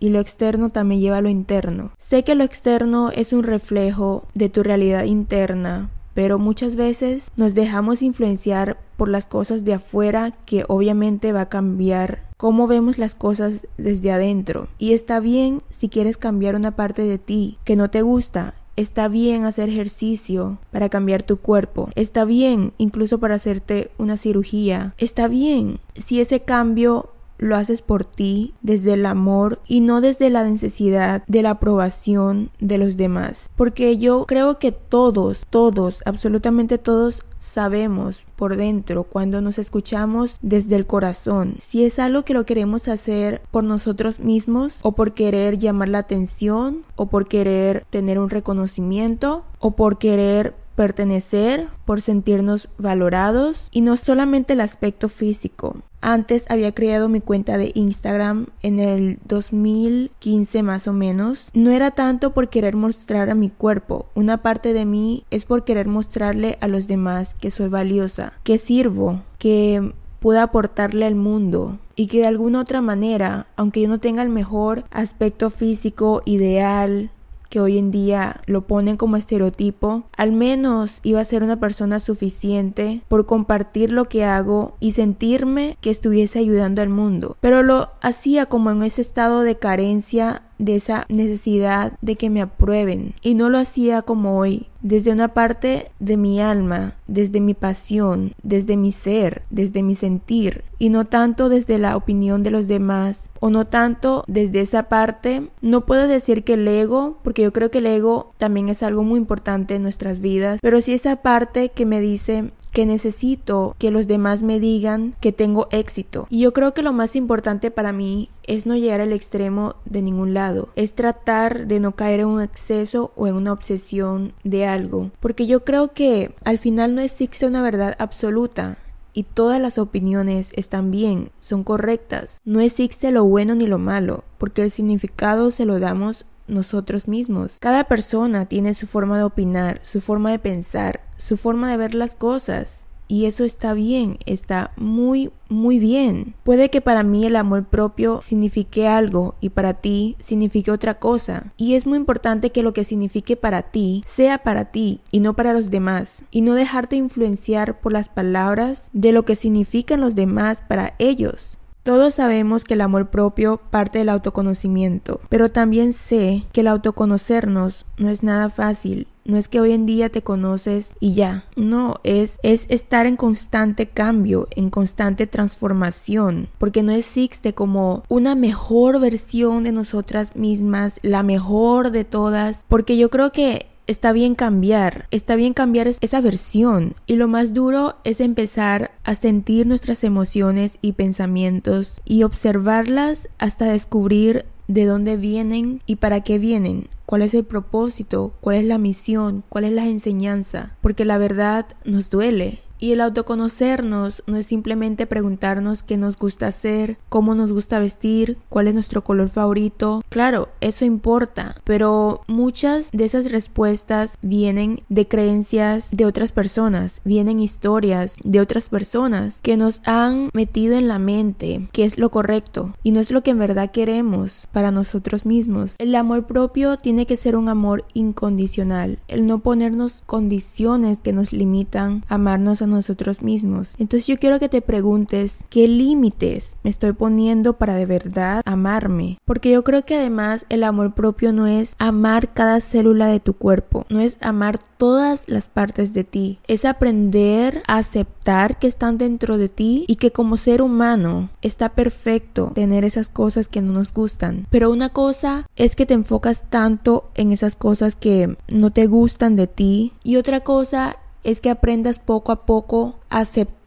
Y 0.00 0.08
lo 0.08 0.20
externo 0.20 0.70
también 0.70 1.02
lleva 1.02 1.18
a 1.18 1.20
lo 1.20 1.28
interno. 1.28 1.90
Sé 1.98 2.24
que 2.24 2.34
lo 2.34 2.44
externo 2.44 3.10
es 3.10 3.34
un 3.34 3.42
reflejo 3.42 4.26
de 4.32 4.48
tu 4.48 4.62
realidad 4.62 5.04
interna, 5.04 5.90
pero 6.14 6.38
muchas 6.38 6.76
veces 6.76 7.30
nos 7.36 7.52
dejamos 7.52 8.00
influenciar 8.00 8.78
por 8.96 9.10
las 9.10 9.26
cosas 9.26 9.66
de 9.66 9.74
afuera 9.74 10.32
que 10.46 10.64
obviamente 10.66 11.34
va 11.34 11.42
a 11.42 11.48
cambiar 11.50 12.22
cómo 12.38 12.66
vemos 12.66 12.96
las 12.96 13.14
cosas 13.14 13.66
desde 13.76 14.12
adentro. 14.12 14.68
Y 14.78 14.94
está 14.94 15.20
bien 15.20 15.60
si 15.68 15.90
quieres 15.90 16.16
cambiar 16.16 16.54
una 16.54 16.70
parte 16.70 17.02
de 17.02 17.18
ti 17.18 17.58
que 17.64 17.76
no 17.76 17.90
te 17.90 18.00
gusta. 18.00 18.54
Está 18.76 19.08
bien 19.08 19.44
hacer 19.44 19.68
ejercicio 19.68 20.58
para 20.72 20.88
cambiar 20.88 21.22
tu 21.22 21.36
cuerpo. 21.38 21.90
Está 21.94 22.24
bien 22.24 22.72
incluso 22.78 23.18
para 23.18 23.36
hacerte 23.36 23.90
una 23.98 24.16
cirugía. 24.16 24.94
Está 24.98 25.28
bien 25.28 25.78
si 25.94 26.20
ese 26.20 26.40
cambio 26.40 27.13
lo 27.38 27.56
haces 27.56 27.82
por 27.82 28.04
ti, 28.04 28.54
desde 28.62 28.94
el 28.94 29.06
amor 29.06 29.60
y 29.66 29.80
no 29.80 30.00
desde 30.00 30.30
la 30.30 30.44
necesidad 30.44 31.22
de 31.26 31.42
la 31.42 31.50
aprobación 31.50 32.50
de 32.60 32.78
los 32.78 32.96
demás. 32.96 33.50
Porque 33.56 33.98
yo 33.98 34.24
creo 34.26 34.58
que 34.58 34.72
todos, 34.72 35.46
todos, 35.48 36.02
absolutamente 36.06 36.78
todos 36.78 37.22
sabemos 37.38 38.24
por 38.36 38.56
dentro 38.56 39.04
cuando 39.04 39.40
nos 39.40 39.58
escuchamos 39.58 40.38
desde 40.42 40.76
el 40.76 40.86
corazón 40.86 41.56
si 41.60 41.84
es 41.84 41.98
algo 41.98 42.24
que 42.24 42.34
lo 42.34 42.46
queremos 42.46 42.88
hacer 42.88 43.42
por 43.50 43.62
nosotros 43.62 44.18
mismos 44.18 44.80
o 44.82 44.92
por 44.92 45.12
querer 45.12 45.58
llamar 45.58 45.90
la 45.90 45.98
atención 45.98 46.84
o 46.96 47.06
por 47.06 47.28
querer 47.28 47.86
tener 47.90 48.18
un 48.18 48.30
reconocimiento 48.30 49.44
o 49.60 49.72
por 49.72 49.98
querer 49.98 50.54
pertenecer, 50.74 51.68
por 51.84 52.00
sentirnos 52.00 52.68
valorados 52.78 53.68
y 53.70 53.80
no 53.80 53.96
solamente 53.96 54.54
el 54.54 54.60
aspecto 54.60 55.08
físico. 55.08 55.76
Antes 56.00 56.44
había 56.50 56.72
creado 56.72 57.08
mi 57.08 57.22
cuenta 57.22 57.56
de 57.56 57.72
Instagram 57.74 58.48
en 58.62 58.78
el 58.78 59.20
2015 59.24 60.62
más 60.62 60.86
o 60.86 60.92
menos. 60.92 61.48
No 61.54 61.70
era 61.70 61.92
tanto 61.92 62.34
por 62.34 62.50
querer 62.50 62.76
mostrar 62.76 63.30
a 63.30 63.34
mi 63.34 63.48
cuerpo. 63.48 64.06
Una 64.14 64.42
parte 64.42 64.74
de 64.74 64.84
mí 64.84 65.24
es 65.30 65.46
por 65.46 65.64
querer 65.64 65.88
mostrarle 65.88 66.58
a 66.60 66.68
los 66.68 66.88
demás 66.88 67.34
que 67.34 67.50
soy 67.50 67.68
valiosa, 67.68 68.34
que 68.42 68.58
sirvo, 68.58 69.22
que 69.38 69.94
puedo 70.24 70.40
aportarle 70.40 71.06
al 71.06 71.14
mundo 71.14 71.78
y 71.96 72.06
que 72.06 72.20
de 72.20 72.26
alguna 72.26 72.60
otra 72.60 72.80
manera, 72.80 73.46
aunque 73.56 73.82
yo 73.82 73.88
no 73.88 74.00
tenga 74.00 74.22
el 74.22 74.30
mejor 74.30 74.84
aspecto 74.90 75.50
físico 75.50 76.22
ideal, 76.24 77.10
que 77.54 77.60
hoy 77.60 77.78
en 77.78 77.92
día 77.92 78.40
lo 78.46 78.66
ponen 78.66 78.96
como 78.96 79.16
estereotipo, 79.16 80.02
al 80.16 80.32
menos 80.32 80.98
iba 81.04 81.20
a 81.20 81.24
ser 81.24 81.44
una 81.44 81.60
persona 81.60 82.00
suficiente 82.00 83.02
por 83.06 83.26
compartir 83.26 83.92
lo 83.92 84.06
que 84.06 84.24
hago 84.24 84.74
y 84.80 84.90
sentirme 84.90 85.78
que 85.80 85.90
estuviese 85.90 86.40
ayudando 86.40 86.82
al 86.82 86.88
mundo. 86.88 87.36
Pero 87.40 87.62
lo 87.62 87.90
hacía 88.00 88.46
como 88.46 88.72
en 88.72 88.82
ese 88.82 89.02
estado 89.02 89.42
de 89.42 89.54
carencia 89.54 90.42
de 90.58 90.76
esa 90.76 91.06
necesidad 91.08 91.98
de 92.00 92.16
que 92.16 92.30
me 92.30 92.42
aprueben. 92.42 93.14
Y 93.22 93.34
no 93.34 93.50
lo 93.50 93.58
hacía 93.58 94.02
como 94.02 94.38
hoy. 94.38 94.68
Desde 94.82 95.12
una 95.12 95.28
parte 95.28 95.90
de 95.98 96.18
mi 96.18 96.40
alma, 96.40 96.94
desde 97.06 97.40
mi 97.40 97.54
pasión, 97.54 98.34
desde 98.42 98.76
mi 98.76 98.92
ser, 98.92 99.42
desde 99.48 99.82
mi 99.82 99.94
sentir. 99.94 100.64
Y 100.78 100.90
no 100.90 101.06
tanto 101.06 101.48
desde 101.48 101.78
la 101.78 101.96
opinión 101.96 102.42
de 102.42 102.50
los 102.50 102.68
demás. 102.68 103.30
O 103.40 103.50
no 103.50 103.66
tanto 103.66 104.24
desde 104.26 104.60
esa 104.60 104.84
parte. 104.84 105.48
No 105.62 105.86
puedo 105.86 106.06
decir 106.06 106.44
que 106.44 106.54
el 106.54 106.68
ego, 106.68 107.18
porque 107.22 107.42
yo 107.42 107.52
creo 107.52 107.70
que 107.70 107.78
el 107.78 107.86
ego 107.86 108.32
también 108.36 108.68
es 108.68 108.82
algo 108.82 109.02
muy 109.02 109.18
importante 109.18 109.74
en 109.74 109.82
nuestras 109.82 110.20
vidas, 110.20 110.58
pero 110.62 110.80
sí 110.80 110.92
esa 110.92 111.16
parte 111.16 111.70
que 111.70 111.86
me 111.86 112.00
dice 112.00 112.52
que 112.74 112.84
necesito 112.84 113.76
que 113.78 113.90
los 113.90 114.06
demás 114.06 114.42
me 114.42 114.60
digan 114.60 115.14
que 115.20 115.32
tengo 115.32 115.68
éxito. 115.70 116.26
Y 116.28 116.40
yo 116.40 116.52
creo 116.52 116.74
que 116.74 116.82
lo 116.82 116.92
más 116.92 117.16
importante 117.16 117.70
para 117.70 117.92
mí 117.92 118.28
es 118.42 118.66
no 118.66 118.76
llegar 118.76 119.00
al 119.00 119.12
extremo 119.12 119.76
de 119.86 120.02
ningún 120.02 120.34
lado, 120.34 120.68
es 120.74 120.92
tratar 120.92 121.66
de 121.66 121.80
no 121.80 121.92
caer 121.92 122.20
en 122.20 122.26
un 122.26 122.42
exceso 122.42 123.12
o 123.16 123.26
en 123.26 123.36
una 123.36 123.52
obsesión 123.52 124.34
de 124.42 124.66
algo, 124.66 125.10
porque 125.20 125.46
yo 125.46 125.64
creo 125.64 125.92
que 125.92 126.34
al 126.44 126.58
final 126.58 126.94
no 126.94 127.00
existe 127.00 127.46
una 127.46 127.62
verdad 127.62 127.94
absoluta, 127.98 128.76
y 129.16 129.22
todas 129.22 129.60
las 129.60 129.78
opiniones 129.78 130.50
están 130.54 130.90
bien, 130.90 131.30
son 131.38 131.62
correctas. 131.62 132.40
No 132.44 132.58
existe 132.58 133.12
lo 133.12 133.24
bueno 133.24 133.54
ni 133.54 133.68
lo 133.68 133.78
malo, 133.78 134.24
porque 134.38 134.62
el 134.62 134.72
significado 134.72 135.52
se 135.52 135.64
lo 135.64 135.78
damos 135.78 136.26
nosotros 136.46 137.08
mismos. 137.08 137.58
Cada 137.60 137.84
persona 137.84 138.46
tiene 138.46 138.74
su 138.74 138.86
forma 138.86 139.18
de 139.18 139.24
opinar, 139.24 139.80
su 139.82 140.00
forma 140.00 140.30
de 140.30 140.38
pensar, 140.38 141.00
su 141.16 141.36
forma 141.36 141.70
de 141.70 141.76
ver 141.76 141.94
las 141.94 142.16
cosas. 142.16 142.86
Y 143.06 143.26
eso 143.26 143.44
está 143.44 143.74
bien, 143.74 144.18
está 144.24 144.72
muy, 144.76 145.30
muy 145.50 145.78
bien. 145.78 146.34
Puede 146.42 146.70
que 146.70 146.80
para 146.80 147.02
mí 147.02 147.26
el 147.26 147.36
amor 147.36 147.64
propio 147.64 148.22
signifique 148.22 148.88
algo 148.88 149.34
y 149.40 149.50
para 149.50 149.74
ti 149.74 150.16
signifique 150.20 150.70
otra 150.70 150.94
cosa. 150.94 151.52
Y 151.58 151.74
es 151.74 151.86
muy 151.86 151.98
importante 151.98 152.50
que 152.50 152.62
lo 152.62 152.72
que 152.72 152.84
signifique 152.84 153.36
para 153.36 153.62
ti 153.62 154.02
sea 154.06 154.38
para 154.38 154.66
ti 154.66 155.00
y 155.10 155.20
no 155.20 155.34
para 155.34 155.52
los 155.52 155.70
demás. 155.70 156.22
Y 156.30 156.40
no 156.40 156.54
dejarte 156.54 156.96
influenciar 156.96 157.78
por 157.80 157.92
las 157.92 158.08
palabras 158.08 158.88
de 158.94 159.12
lo 159.12 159.24
que 159.24 159.34
significan 159.34 160.00
los 160.00 160.14
demás 160.14 160.62
para 160.66 160.94
ellos. 160.98 161.58
Todos 161.84 162.14
sabemos 162.14 162.64
que 162.64 162.72
el 162.72 162.80
amor 162.80 163.10
propio 163.10 163.58
parte 163.58 163.98
del 163.98 164.08
autoconocimiento, 164.08 165.20
pero 165.28 165.50
también 165.50 165.92
sé 165.92 166.44
que 166.52 166.62
el 166.62 166.68
autoconocernos 166.68 167.84
no 167.98 168.08
es 168.08 168.22
nada 168.22 168.48
fácil 168.48 169.06
No 169.26 169.38
es 169.38 169.48
que 169.48 169.60
hoy 169.60 169.72
en 169.72 169.86
día 169.86 170.10
te 170.10 170.22
conoces 170.22 170.92
y 171.00 171.14
ya. 171.14 171.44
No, 171.56 171.96
es, 172.04 172.38
es 172.42 172.66
estar 172.68 173.06
en 173.06 173.16
constante 173.16 173.86
cambio, 173.86 174.48
en 174.50 174.68
constante 174.68 175.26
transformación. 175.26 176.48
Porque 176.58 176.82
no 176.82 176.92
existe 176.92 177.54
como 177.54 178.04
una 178.08 178.34
mejor 178.34 179.00
versión 179.00 179.64
de 179.64 179.72
nosotras 179.72 180.36
mismas, 180.36 181.00
la 181.02 181.22
mejor 181.22 181.90
de 181.90 182.04
todas. 182.04 182.66
Porque 182.68 182.98
yo 182.98 183.08
creo 183.08 183.32
que 183.32 183.73
está 183.86 184.12
bien 184.12 184.34
cambiar, 184.34 185.06
está 185.10 185.36
bien 185.36 185.54
cambiar 185.54 185.88
esa 185.88 186.20
versión. 186.20 186.94
Y 187.06 187.16
lo 187.16 187.28
más 187.28 187.54
duro 187.54 187.96
es 188.04 188.20
empezar 188.20 188.92
a 189.04 189.14
sentir 189.14 189.66
nuestras 189.66 190.04
emociones 190.04 190.78
y 190.82 190.92
pensamientos 190.92 192.00
y 192.04 192.22
observarlas 192.22 193.28
hasta 193.38 193.66
descubrir 193.66 194.46
de 194.68 194.86
dónde 194.86 195.16
vienen 195.16 195.82
y 195.86 195.96
para 195.96 196.22
qué 196.22 196.38
vienen, 196.38 196.88
cuál 197.06 197.22
es 197.22 197.34
el 197.34 197.44
propósito, 197.44 198.32
cuál 198.40 198.56
es 198.56 198.64
la 198.64 198.78
misión, 198.78 199.44
cuál 199.48 199.64
es 199.64 199.72
la 199.72 199.86
enseñanza, 199.86 200.76
porque 200.80 201.04
la 201.04 201.18
verdad 201.18 201.66
nos 201.84 202.08
duele, 202.10 202.62
y 202.78 202.92
el 202.92 203.00
autoconocernos 203.00 204.22
no 204.26 204.36
es 204.36 204.46
simplemente 204.46 205.06
preguntarnos 205.06 205.82
qué 205.82 205.96
nos 205.96 206.16
gusta 206.16 206.46
hacer, 206.46 206.98
cómo 207.08 207.34
nos 207.34 207.52
gusta 207.52 207.78
vestir, 207.78 208.38
cuál 208.48 208.68
es 208.68 208.74
nuestro 208.74 209.04
color 209.04 209.28
favorito. 209.28 210.02
Claro, 210.08 210.48
eso 210.60 210.84
importa, 210.84 211.56
pero 211.64 212.22
muchas 212.26 212.90
de 212.92 213.04
esas 213.04 213.30
respuestas 213.30 214.16
vienen 214.22 214.82
de 214.88 215.08
creencias 215.08 215.88
de 215.90 216.06
otras 216.06 216.32
personas, 216.32 217.00
vienen 217.04 217.40
historias 217.40 218.16
de 218.22 218.40
otras 218.40 218.68
personas 218.68 219.40
que 219.42 219.56
nos 219.56 219.80
han 219.84 220.30
metido 220.32 220.76
en 220.76 220.88
la 220.88 220.98
mente 220.98 221.68
que 221.72 221.84
es 221.84 221.98
lo 221.98 222.10
correcto 222.10 222.74
y 222.82 222.90
no 222.90 223.00
es 223.00 223.10
lo 223.10 223.22
que 223.22 223.30
en 223.30 223.38
verdad 223.38 223.70
queremos 223.70 224.48
para 224.52 224.70
nosotros 224.70 225.26
mismos. 225.26 225.76
El 225.78 225.94
amor 225.94 226.26
propio 226.26 226.76
tiene 226.78 227.06
que 227.06 227.16
ser 227.16 227.36
un 227.36 227.48
amor 227.48 227.84
incondicional, 227.94 228.98
el 229.08 229.26
no 229.26 229.38
ponernos 229.40 230.02
condiciones 230.06 230.98
que 230.98 231.12
nos 231.12 231.32
limitan 231.32 232.04
a 232.08 232.14
amarnos 232.14 232.62
nosotros 232.66 233.22
mismos. 233.22 233.74
Entonces 233.78 234.06
yo 234.06 234.18
quiero 234.18 234.40
que 234.40 234.48
te 234.48 234.62
preguntes 234.62 235.44
qué 235.50 235.68
límites 235.68 236.56
me 236.62 236.70
estoy 236.70 236.92
poniendo 236.92 237.54
para 237.54 237.74
de 237.74 237.86
verdad 237.86 238.42
amarme. 238.44 239.18
Porque 239.24 239.50
yo 239.50 239.64
creo 239.64 239.84
que 239.84 239.96
además 239.96 240.46
el 240.48 240.64
amor 240.64 240.94
propio 240.94 241.32
no 241.32 241.46
es 241.46 241.74
amar 241.78 242.32
cada 242.32 242.60
célula 242.60 243.06
de 243.06 243.20
tu 243.20 243.34
cuerpo, 243.34 243.86
no 243.88 244.00
es 244.00 244.18
amar 244.20 244.58
todas 244.76 245.28
las 245.28 245.48
partes 245.48 245.94
de 245.94 246.04
ti, 246.04 246.38
es 246.46 246.64
aprender 246.64 247.62
a 247.66 247.78
aceptar 247.78 248.58
que 248.58 248.66
están 248.66 248.98
dentro 248.98 249.38
de 249.38 249.48
ti 249.48 249.84
y 249.88 249.96
que 249.96 250.10
como 250.10 250.36
ser 250.36 250.62
humano 250.62 251.30
está 251.42 251.70
perfecto 251.70 252.52
tener 252.54 252.84
esas 252.84 253.08
cosas 253.08 253.48
que 253.48 253.62
no 253.62 253.72
nos 253.72 253.92
gustan. 253.92 254.46
Pero 254.50 254.70
una 254.70 254.88
cosa 254.88 255.46
es 255.56 255.76
que 255.76 255.86
te 255.86 255.94
enfocas 255.94 256.44
tanto 256.48 257.10
en 257.14 257.32
esas 257.32 257.56
cosas 257.56 257.96
que 257.96 258.36
no 258.48 258.70
te 258.70 258.86
gustan 258.86 259.36
de 259.36 259.46
ti 259.46 259.92
y 260.02 260.16
otra 260.16 260.40
cosa 260.40 260.98
es 261.24 261.40
que 261.40 261.50
aprendas 261.50 261.98
poco 261.98 262.32
a 262.32 262.46
poco 262.46 262.96
a 263.10 263.20
aceptar 263.20 263.64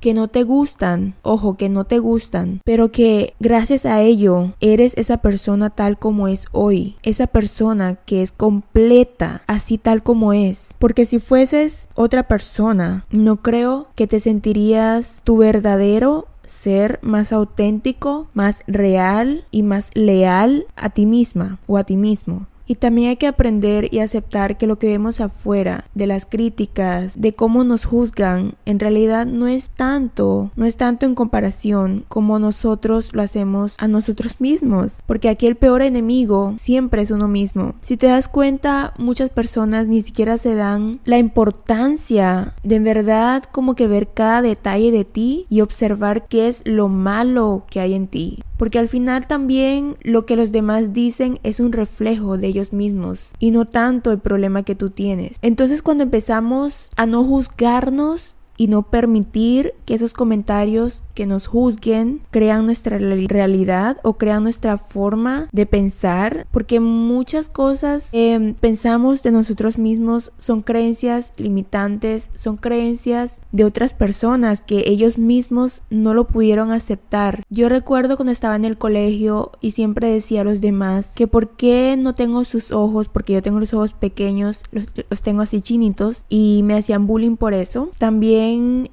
que 0.00 0.14
no 0.14 0.28
te 0.28 0.42
gustan, 0.42 1.16
ojo, 1.22 1.58
que 1.58 1.68
no 1.68 1.84
te 1.84 1.98
gustan, 1.98 2.60
pero 2.64 2.90
que 2.90 3.34
gracias 3.40 3.84
a 3.84 4.00
ello 4.00 4.54
eres 4.60 4.94
esa 4.96 5.18
persona 5.18 5.68
tal 5.68 5.98
como 5.98 6.28
es 6.28 6.46
hoy, 6.52 6.96
esa 7.02 7.26
persona 7.26 7.96
que 7.96 8.22
es 8.22 8.32
completa, 8.32 9.42
así 9.46 9.76
tal 9.76 10.02
como 10.02 10.32
es. 10.32 10.74
Porque 10.78 11.04
si 11.04 11.18
fueses 11.18 11.88
otra 11.94 12.22
persona, 12.22 13.04
no 13.10 13.42
creo 13.42 13.88
que 13.94 14.06
te 14.06 14.18
sentirías 14.18 15.20
tu 15.24 15.36
verdadero 15.36 16.28
ser 16.46 16.98
más 17.02 17.32
auténtico, 17.32 18.28
más 18.32 18.60
real 18.66 19.44
y 19.50 19.62
más 19.62 19.90
leal 19.94 20.66
a 20.76 20.90
ti 20.90 21.04
misma 21.04 21.58
o 21.66 21.76
a 21.76 21.84
ti 21.84 21.96
mismo. 21.96 22.46
Y 22.66 22.76
también 22.76 23.10
hay 23.10 23.16
que 23.16 23.26
aprender 23.26 23.88
y 23.92 24.00
aceptar 24.00 24.56
que 24.56 24.66
lo 24.66 24.78
que 24.78 24.86
vemos 24.86 25.20
afuera, 25.20 25.84
de 25.94 26.06
las 26.06 26.26
críticas, 26.26 27.20
de 27.20 27.34
cómo 27.34 27.64
nos 27.64 27.84
juzgan, 27.84 28.54
en 28.64 28.80
realidad 28.80 29.26
no 29.26 29.46
es 29.46 29.70
tanto, 29.70 30.50
no 30.56 30.64
es 30.64 30.76
tanto 30.76 31.06
en 31.06 31.14
comparación 31.14 32.04
como 32.08 32.38
nosotros 32.38 33.10
lo 33.12 33.22
hacemos 33.22 33.74
a 33.78 33.88
nosotros 33.88 34.40
mismos. 34.40 34.98
Porque 35.06 35.28
aquí 35.28 35.46
el 35.46 35.56
peor 35.56 35.82
enemigo 35.82 36.54
siempre 36.58 37.02
es 37.02 37.10
uno 37.10 37.28
mismo. 37.28 37.74
Si 37.82 37.96
te 37.96 38.06
das 38.06 38.28
cuenta, 38.28 38.94
muchas 38.98 39.30
personas 39.30 39.86
ni 39.86 40.02
siquiera 40.02 40.38
se 40.38 40.54
dan 40.54 41.00
la 41.04 41.18
importancia 41.18 42.54
de 42.62 42.74
en 42.74 42.84
verdad 42.84 43.44
como 43.52 43.74
que 43.74 43.86
ver 43.86 44.08
cada 44.08 44.42
detalle 44.42 44.90
de 44.90 45.04
ti 45.04 45.46
y 45.48 45.60
observar 45.60 46.26
qué 46.26 46.48
es 46.48 46.62
lo 46.64 46.88
malo 46.88 47.64
que 47.70 47.80
hay 47.80 47.94
en 47.94 48.08
ti 48.08 48.42
porque 48.56 48.78
al 48.78 48.88
final 48.88 49.26
también 49.26 49.96
lo 50.02 50.26
que 50.26 50.36
los 50.36 50.52
demás 50.52 50.92
dicen 50.92 51.40
es 51.42 51.60
un 51.60 51.72
reflejo 51.72 52.38
de 52.38 52.46
ellos 52.48 52.72
mismos 52.72 53.32
y 53.38 53.50
no 53.50 53.64
tanto 53.64 54.12
el 54.12 54.18
problema 54.18 54.62
que 54.62 54.74
tú 54.74 54.90
tienes. 54.90 55.38
Entonces 55.42 55.82
cuando 55.82 56.04
empezamos 56.04 56.90
a 56.96 57.06
no 57.06 57.24
juzgarnos 57.24 58.36
y 58.56 58.68
no 58.68 58.82
permitir 58.82 59.74
que 59.84 59.94
esos 59.94 60.12
comentarios 60.12 61.02
que 61.14 61.26
nos 61.26 61.46
juzguen 61.46 62.22
crean 62.30 62.66
nuestra 62.66 62.98
realidad 62.98 63.98
o 64.02 64.14
crean 64.14 64.42
nuestra 64.42 64.78
forma 64.78 65.48
de 65.52 65.66
pensar 65.66 66.46
porque 66.50 66.80
muchas 66.80 67.48
cosas 67.48 68.08
eh, 68.12 68.54
pensamos 68.60 69.22
de 69.22 69.30
nosotros 69.30 69.78
mismos 69.78 70.32
son 70.38 70.62
creencias 70.62 71.32
limitantes 71.36 72.30
son 72.34 72.56
creencias 72.56 73.40
de 73.52 73.64
otras 73.64 73.94
personas 73.94 74.60
que 74.60 74.84
ellos 74.86 75.18
mismos 75.18 75.82
no 75.90 76.14
lo 76.14 76.26
pudieron 76.26 76.70
aceptar. 76.72 77.42
Yo 77.50 77.68
recuerdo 77.68 78.16
cuando 78.16 78.32
estaba 78.32 78.56
en 78.56 78.64
el 78.64 78.78
colegio 78.78 79.52
y 79.60 79.72
siempre 79.72 80.08
decía 80.08 80.42
a 80.42 80.44
los 80.44 80.60
demás 80.60 81.12
que 81.14 81.26
por 81.26 81.50
qué 81.56 81.96
no 81.98 82.14
tengo 82.14 82.44
sus 82.44 82.72
ojos 82.72 83.08
porque 83.08 83.34
yo 83.34 83.42
tengo 83.42 83.60
los 83.60 83.74
ojos 83.74 83.94
pequeños 83.94 84.62
los, 84.72 84.86
los 85.08 85.22
tengo 85.22 85.42
así 85.42 85.60
chinitos 85.60 86.24
y 86.28 86.62
me 86.64 86.76
hacían 86.76 87.06
bullying 87.06 87.36
por 87.36 87.54
eso. 87.54 87.90
También 87.98 88.43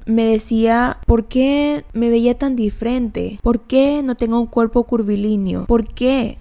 me 0.05 0.25
decía, 0.25 0.99
¿por 1.05 1.25
qué 1.25 1.83
me 1.93 2.09
veía 2.09 2.37
tan 2.37 2.55
diferente? 2.55 3.39
¿Por 3.41 3.61
qué 3.61 4.01
no 4.03 4.15
tengo 4.15 4.39
un 4.39 4.47
cuerpo 4.47 4.83
curvilíneo? 4.83 5.65
¿Por 5.65 5.87
qué? 5.87 6.37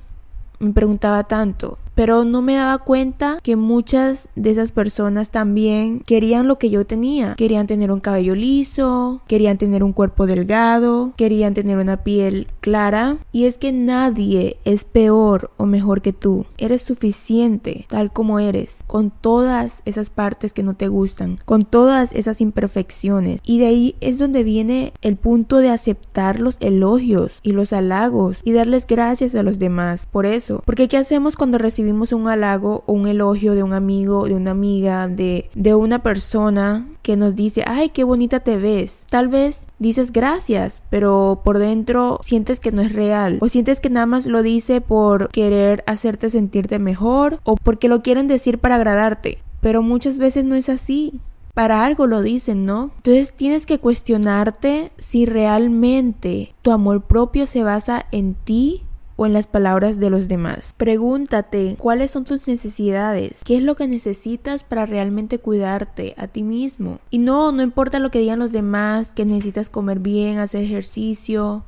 Me 0.58 0.72
preguntaba 0.72 1.24
tanto 1.24 1.78
pero 2.00 2.24
no 2.24 2.40
me 2.40 2.54
daba 2.54 2.78
cuenta 2.78 3.38
que 3.42 3.56
muchas 3.56 4.30
de 4.34 4.48
esas 4.48 4.72
personas 4.72 5.30
también 5.30 6.00
querían 6.00 6.48
lo 6.48 6.56
que 6.56 6.70
yo 6.70 6.86
tenía. 6.86 7.34
Querían 7.34 7.66
tener 7.66 7.92
un 7.92 8.00
cabello 8.00 8.34
liso, 8.34 9.20
querían 9.28 9.58
tener 9.58 9.84
un 9.84 9.92
cuerpo 9.92 10.26
delgado, 10.26 11.12
querían 11.18 11.52
tener 11.52 11.76
una 11.76 12.02
piel 12.02 12.46
clara. 12.60 13.18
Y 13.32 13.44
es 13.44 13.58
que 13.58 13.72
nadie 13.72 14.58
es 14.64 14.84
peor 14.84 15.50
o 15.56 15.66
mejor 15.66 16.02
que 16.02 16.12
tú. 16.12 16.46
Eres 16.58 16.82
suficiente 16.82 17.86
tal 17.88 18.12
como 18.12 18.38
eres, 18.38 18.78
con 18.86 19.10
todas 19.10 19.82
esas 19.84 20.10
partes 20.10 20.52
que 20.52 20.62
no 20.62 20.74
te 20.74 20.88
gustan, 20.88 21.38
con 21.44 21.64
todas 21.64 22.12
esas 22.14 22.40
imperfecciones. 22.40 23.40
Y 23.44 23.58
de 23.58 23.66
ahí 23.66 23.94
es 24.00 24.18
donde 24.18 24.42
viene 24.42 24.92
el 25.02 25.16
punto 25.16 25.58
de 25.58 25.70
aceptar 25.70 26.40
los 26.40 26.56
elogios 26.60 27.40
y 27.42 27.52
los 27.52 27.72
halagos 27.72 28.40
y 28.44 28.52
darles 28.52 28.86
gracias 28.86 29.34
a 29.34 29.42
los 29.42 29.58
demás 29.58 30.06
por 30.10 30.26
eso. 30.26 30.62
Porque 30.64 30.88
¿qué 30.88 30.96
hacemos 30.96 31.36
cuando 31.36 31.58
recibimos 31.58 32.12
un 32.12 32.28
halago 32.28 32.84
o 32.86 32.92
un 32.92 33.08
elogio 33.08 33.54
de 33.54 33.62
un 33.62 33.72
amigo, 33.72 34.26
de 34.26 34.34
una 34.34 34.50
amiga, 34.52 35.08
de, 35.08 35.50
de 35.54 35.74
una 35.74 36.02
persona 36.02 36.86
que 37.10 37.16
nos 37.16 37.34
dice, 37.34 37.64
ay, 37.66 37.88
qué 37.88 38.04
bonita 38.04 38.38
te 38.38 38.56
ves. 38.56 39.04
Tal 39.10 39.26
vez 39.26 39.66
dices 39.80 40.12
gracias, 40.12 40.80
pero 40.90 41.40
por 41.42 41.58
dentro 41.58 42.20
sientes 42.22 42.60
que 42.60 42.70
no 42.70 42.82
es 42.82 42.92
real 42.92 43.38
o 43.40 43.48
sientes 43.48 43.80
que 43.80 43.90
nada 43.90 44.06
más 44.06 44.26
lo 44.26 44.44
dice 44.44 44.80
por 44.80 45.28
querer 45.30 45.82
hacerte 45.88 46.30
sentirte 46.30 46.78
mejor 46.78 47.40
o 47.42 47.56
porque 47.56 47.88
lo 47.88 48.00
quieren 48.02 48.28
decir 48.28 48.58
para 48.58 48.76
agradarte. 48.76 49.42
Pero 49.60 49.82
muchas 49.82 50.18
veces 50.18 50.44
no 50.44 50.54
es 50.54 50.68
así 50.68 51.18
para 51.52 51.84
algo 51.84 52.06
lo 52.06 52.22
dicen, 52.22 52.64
¿no? 52.64 52.92
Entonces 52.98 53.32
tienes 53.32 53.66
que 53.66 53.80
cuestionarte 53.80 54.92
si 54.96 55.26
realmente 55.26 56.54
tu 56.62 56.70
amor 56.70 57.02
propio 57.02 57.44
se 57.46 57.64
basa 57.64 58.06
en 58.12 58.34
ti 58.34 58.84
o 59.20 59.26
en 59.26 59.34
las 59.34 59.46
palabras 59.46 59.98
de 60.00 60.08
los 60.08 60.28
demás. 60.28 60.74
Pregúntate 60.78 61.76
cuáles 61.78 62.10
son 62.10 62.24
tus 62.24 62.46
necesidades, 62.46 63.44
qué 63.44 63.58
es 63.58 63.62
lo 63.62 63.76
que 63.76 63.86
necesitas 63.86 64.64
para 64.64 64.86
realmente 64.86 65.38
cuidarte 65.38 66.14
a 66.16 66.26
ti 66.26 66.42
mismo. 66.42 67.00
Y 67.10 67.18
no, 67.18 67.52
no 67.52 67.60
importa 67.60 67.98
lo 67.98 68.10
que 68.10 68.20
digan 68.20 68.38
los 68.38 68.50
demás, 68.50 69.12
que 69.12 69.26
necesitas 69.26 69.68
comer 69.68 69.98
bien, 69.98 70.38
hacer 70.38 70.64
ejercicio. 70.64 71.64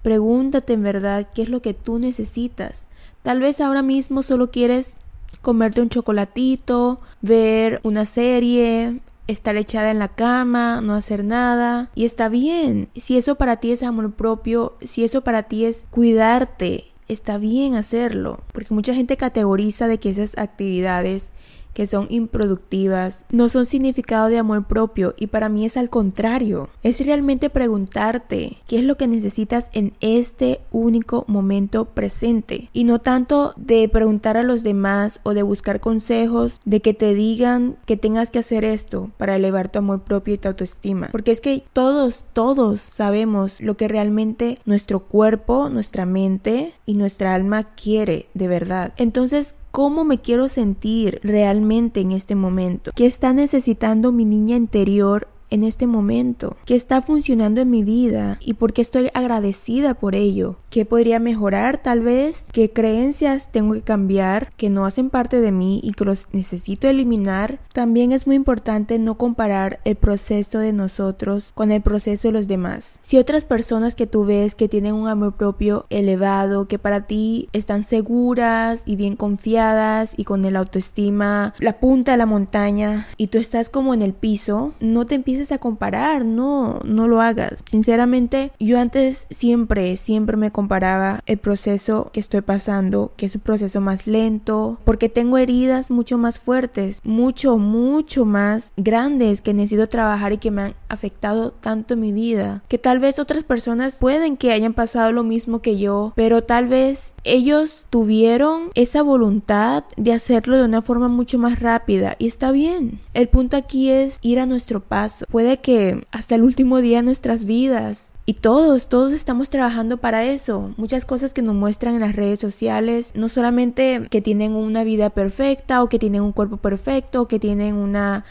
Pregúntate 0.00 0.72
en 0.72 0.82
verdad 0.82 1.28
qué 1.34 1.42
es 1.42 1.50
lo 1.50 1.60
que 1.60 1.74
tú 1.74 1.98
necesitas. 1.98 2.86
Tal 3.20 3.40
vez 3.40 3.60
ahora 3.60 3.82
mismo 3.82 4.22
solo 4.22 4.50
quieres 4.50 4.96
comerte 5.42 5.82
un 5.82 5.90
chocolatito, 5.90 7.00
ver 7.20 7.80
una 7.82 8.06
serie, 8.06 9.02
estar 9.28 9.56
echada 9.56 9.92
en 9.92 10.00
la 10.00 10.08
cama, 10.08 10.80
no 10.80 10.94
hacer 10.94 11.22
nada. 11.22 11.90
Y 11.94 12.04
está 12.04 12.28
bien. 12.28 12.88
Si 12.96 13.16
eso 13.16 13.36
para 13.36 13.58
ti 13.58 13.70
es 13.70 13.84
amor 13.84 14.12
propio, 14.14 14.76
si 14.80 15.04
eso 15.04 15.22
para 15.22 15.44
ti 15.44 15.64
es 15.64 15.84
cuidarte, 15.90 16.86
está 17.06 17.38
bien 17.38 17.76
hacerlo. 17.76 18.40
Porque 18.52 18.74
mucha 18.74 18.94
gente 18.94 19.16
categoriza 19.16 19.86
de 19.86 19.98
que 19.98 20.08
esas 20.08 20.36
actividades 20.36 21.30
que 21.78 21.86
son 21.86 22.08
improductivas, 22.10 23.24
no 23.30 23.48
son 23.48 23.64
significado 23.64 24.26
de 24.26 24.38
amor 24.38 24.66
propio 24.66 25.14
y 25.16 25.28
para 25.28 25.48
mí 25.48 25.64
es 25.64 25.76
al 25.76 25.90
contrario. 25.90 26.70
Es 26.82 27.06
realmente 27.06 27.50
preguntarte 27.50 28.56
qué 28.66 28.80
es 28.80 28.84
lo 28.84 28.96
que 28.96 29.06
necesitas 29.06 29.70
en 29.72 29.92
este 30.00 30.60
único 30.72 31.24
momento 31.28 31.84
presente 31.84 32.68
y 32.72 32.82
no 32.82 32.98
tanto 32.98 33.54
de 33.56 33.88
preguntar 33.88 34.36
a 34.36 34.42
los 34.42 34.64
demás 34.64 35.20
o 35.22 35.34
de 35.34 35.44
buscar 35.44 35.78
consejos 35.78 36.60
de 36.64 36.80
que 36.80 36.94
te 36.94 37.14
digan 37.14 37.76
que 37.86 37.96
tengas 37.96 38.30
que 38.30 38.40
hacer 38.40 38.64
esto 38.64 39.12
para 39.16 39.36
elevar 39.36 39.70
tu 39.70 39.78
amor 39.78 40.00
propio 40.00 40.34
y 40.34 40.38
tu 40.38 40.48
autoestima. 40.48 41.10
Porque 41.12 41.30
es 41.30 41.40
que 41.40 41.62
todos, 41.72 42.24
todos 42.32 42.80
sabemos 42.80 43.60
lo 43.60 43.76
que 43.76 43.86
realmente 43.86 44.58
nuestro 44.64 44.98
cuerpo, 44.98 45.68
nuestra 45.68 46.06
mente 46.06 46.74
y 46.86 46.94
nuestra 46.94 47.36
alma 47.36 47.62
quiere 47.76 48.26
de 48.34 48.48
verdad. 48.48 48.94
Entonces, 48.96 49.54
cómo 49.78 50.02
me 50.02 50.18
quiero 50.18 50.48
sentir 50.48 51.20
realmente 51.22 52.00
en 52.00 52.10
este 52.10 52.34
momento, 52.34 52.90
qué 52.96 53.06
está 53.06 53.32
necesitando 53.32 54.10
mi 54.10 54.24
niña 54.24 54.56
interior 54.56 55.28
en 55.50 55.64
este 55.64 55.86
momento, 55.86 56.56
qué 56.64 56.74
está 56.74 57.02
funcionando 57.02 57.60
en 57.60 57.70
mi 57.70 57.82
vida 57.82 58.38
y 58.40 58.54
por 58.54 58.72
qué 58.72 58.82
estoy 58.82 59.10
agradecida 59.14 59.94
por 59.94 60.14
ello, 60.14 60.56
qué 60.70 60.84
podría 60.84 61.18
mejorar 61.18 61.78
tal 61.78 62.00
vez, 62.00 62.46
qué 62.52 62.70
creencias 62.70 63.50
tengo 63.50 63.74
que 63.74 63.82
cambiar 63.82 64.52
que 64.56 64.70
no 64.70 64.86
hacen 64.86 65.10
parte 65.10 65.40
de 65.40 65.52
mí 65.52 65.80
y 65.82 65.92
que 65.92 66.04
los 66.04 66.26
necesito 66.32 66.88
eliminar. 66.88 67.60
También 67.72 68.12
es 68.12 68.26
muy 68.26 68.36
importante 68.36 68.98
no 68.98 69.16
comparar 69.16 69.80
el 69.84 69.96
proceso 69.96 70.58
de 70.58 70.72
nosotros 70.72 71.52
con 71.54 71.70
el 71.70 71.82
proceso 71.82 72.28
de 72.28 72.32
los 72.32 72.48
demás. 72.48 73.00
Si 73.02 73.18
otras 73.18 73.44
personas 73.44 73.94
que 73.94 74.06
tú 74.06 74.24
ves 74.24 74.54
que 74.54 74.68
tienen 74.68 74.94
un 74.94 75.08
amor 75.08 75.34
propio 75.34 75.86
elevado, 75.90 76.68
que 76.68 76.78
para 76.78 77.06
ti 77.06 77.48
están 77.52 77.84
seguras 77.84 78.82
y 78.84 78.96
bien 78.96 79.16
confiadas 79.16 80.14
y 80.16 80.24
con 80.24 80.44
el 80.44 80.56
autoestima, 80.56 81.54
la 81.58 81.80
punta 81.80 82.12
de 82.12 82.18
la 82.18 82.26
montaña 82.26 83.08
y 83.16 83.28
tú 83.28 83.38
estás 83.38 83.70
como 83.70 83.94
en 83.94 84.02
el 84.02 84.12
piso, 84.12 84.72
no 84.80 85.06
te 85.06 85.14
a 85.38 85.58
comparar, 85.58 86.24
no, 86.24 86.80
no 86.84 87.08
lo 87.08 87.20
hagas. 87.20 87.64
Sinceramente, 87.70 88.52
yo 88.58 88.78
antes 88.78 89.26
siempre, 89.30 89.96
siempre 89.96 90.36
me 90.36 90.50
comparaba 90.50 91.22
el 91.26 91.38
proceso 91.38 92.10
que 92.12 92.20
estoy 92.20 92.40
pasando, 92.42 93.12
que 93.16 93.26
es 93.26 93.34
un 93.34 93.40
proceso 93.40 93.80
más 93.80 94.06
lento, 94.06 94.78
porque 94.84 95.08
tengo 95.08 95.38
heridas 95.38 95.90
mucho 95.90 96.18
más 96.18 96.38
fuertes, 96.38 97.00
mucho, 97.04 97.58
mucho 97.58 98.24
más 98.24 98.72
grandes 98.76 99.40
que 99.40 99.54
necesito 99.54 99.86
trabajar 99.86 100.32
y 100.32 100.38
que 100.38 100.50
me 100.50 100.62
han 100.62 100.74
afectado 100.88 101.52
tanto 101.52 101.96
mi 101.96 102.12
vida, 102.12 102.62
que 102.68 102.78
tal 102.78 102.98
vez 102.98 103.18
otras 103.18 103.44
personas 103.44 103.96
pueden 104.00 104.36
que 104.36 104.52
hayan 104.52 104.74
pasado 104.74 105.12
lo 105.12 105.24
mismo 105.24 105.60
que 105.60 105.78
yo, 105.78 106.12
pero 106.16 106.42
tal 106.42 106.68
vez 106.68 107.14
ellos 107.24 107.86
tuvieron 107.90 108.70
esa 108.74 109.02
voluntad 109.02 109.84
de 109.96 110.12
hacerlo 110.12 110.56
de 110.56 110.64
una 110.64 110.82
forma 110.82 111.08
mucho 111.08 111.38
más 111.38 111.60
rápida 111.60 112.16
y 112.18 112.26
está 112.26 112.50
bien. 112.50 113.00
El 113.14 113.28
punto 113.28 113.56
aquí 113.56 113.90
es 113.90 114.18
ir 114.22 114.40
a 114.40 114.46
nuestro 114.46 114.80
paso. 114.80 115.26
Puede 115.30 115.58
que 115.58 116.06
hasta 116.10 116.34
el 116.34 116.42
último 116.42 116.78
día 116.78 116.98
de 116.98 117.02
nuestras 117.02 117.44
vidas 117.44 118.10
y 118.24 118.34
todos, 118.34 118.88
todos 118.88 119.12
estamos 119.12 119.50
trabajando 119.50 119.96
para 119.96 120.24
eso. 120.24 120.74
Muchas 120.76 121.04
cosas 121.04 121.32
que 121.32 121.42
nos 121.42 121.54
muestran 121.54 121.94
en 121.94 122.00
las 122.00 122.16
redes 122.16 122.38
sociales, 122.38 123.12
no 123.14 123.28
solamente 123.28 124.06
que 124.10 124.20
tienen 124.20 124.52
una 124.52 124.84
vida 124.84 125.10
perfecta 125.10 125.82
o 125.82 125.88
que 125.88 125.98
tienen 125.98 126.22
un 126.22 126.32
cuerpo 126.32 126.56
perfecto 126.56 127.22
o 127.22 127.28
que 127.28 127.38
tienen 127.38 127.74
una, 127.74 128.24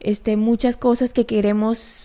este, 0.00 0.36
muchas 0.36 0.76
cosas 0.76 1.12
que 1.12 1.26
queremos 1.26 2.03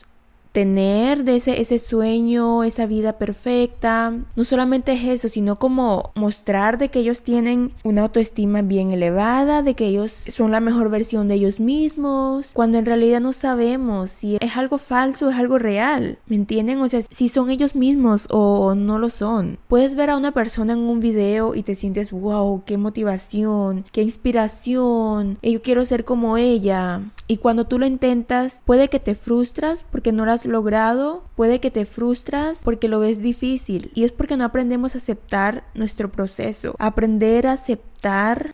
tener 0.52 1.28
ese, 1.30 1.62
ese 1.62 1.80
sueño, 1.80 2.64
esa 2.64 2.86
vida 2.86 3.14
perfecta. 3.14 4.14
No 4.36 4.44
solamente 4.44 4.94
es 4.94 5.04
eso, 5.06 5.30
sino 5.30 5.58
como 5.58 6.12
mostrar 6.16 6.78
de 6.78 6.90
que 6.90 7.00
ellos 7.00 7.22
tienen 7.22 7.74
una 7.84 8.04
autoestima 8.04 8.62
bien 8.62 8.92
elevada, 8.92 9.62
de 9.62 9.76
que 9.76 9.88
ellos 9.88 10.12
son 10.12 10.52
la 10.52 10.60
mejor 10.60 10.90
versión 10.90 11.28
de 11.28 11.36
ellos 11.36 11.60
mismos, 11.60 12.52
cuando 12.54 12.78
en 12.78 12.86
realidad 12.86 13.22
no 13.22 13.34
sabemos 13.34 14.10
si 14.10 14.38
es 14.40 14.58
algo 14.58 14.78
falso 14.78 15.30
es 15.30 15.36
algo 15.36 15.58
real. 15.60 16.20
¿Me 16.28 16.36
entienden? 16.36 16.80
O 16.80 16.90
sea, 16.90 17.02
si 17.02 17.30
son 17.30 17.50
ellos 17.50 17.76
mismos 17.76 18.28
o 18.30 18.76
no 18.76 19.00
lo 19.00 19.10
son. 19.10 19.60
Puedes 19.68 19.96
ver 19.96 20.10
a 20.10 20.18
una 20.18 20.32
persona 20.32 20.74
en 20.74 20.80
un 20.80 21.00
video 21.00 21.56
y 21.56 21.64
te 21.64 21.76
sientes, 21.76 22.12
wow, 22.12 22.64
qué 22.66 22.78
motivación, 22.78 23.86
qué 23.92 24.02
inspiración, 24.02 25.38
yo 25.42 25.62
quiero 25.62 25.86
ser 25.86 26.06
como 26.06 26.38
ella. 26.38 27.02
Y 27.28 27.38
cuando 27.38 27.66
tú 27.66 27.78
lo 27.78 27.86
intentas, 27.86 28.62
puede 28.66 28.88
que 28.88 29.00
te 29.00 29.16
frustras 29.16 29.86
porque 29.92 30.12
no 30.12 30.26
lo 30.26 30.32
has 30.40 30.46
logrado, 30.46 31.24
puede 31.36 31.60
que 31.60 31.72
te 31.72 31.86
frustras 31.86 32.62
porque 32.64 32.88
lo 32.88 33.00
ves 33.00 33.22
difícil. 33.22 33.92
Y 33.94 34.04
es 34.04 34.12
porque 34.12 34.38
no 34.38 34.46
aprendemos 34.46 34.96
a 34.96 35.00
aceptar 35.00 35.64
nuestro 35.74 36.12
proceso. 36.12 36.76
Aprender 36.80 37.48
a 37.48 37.54
aceptar 37.54 37.89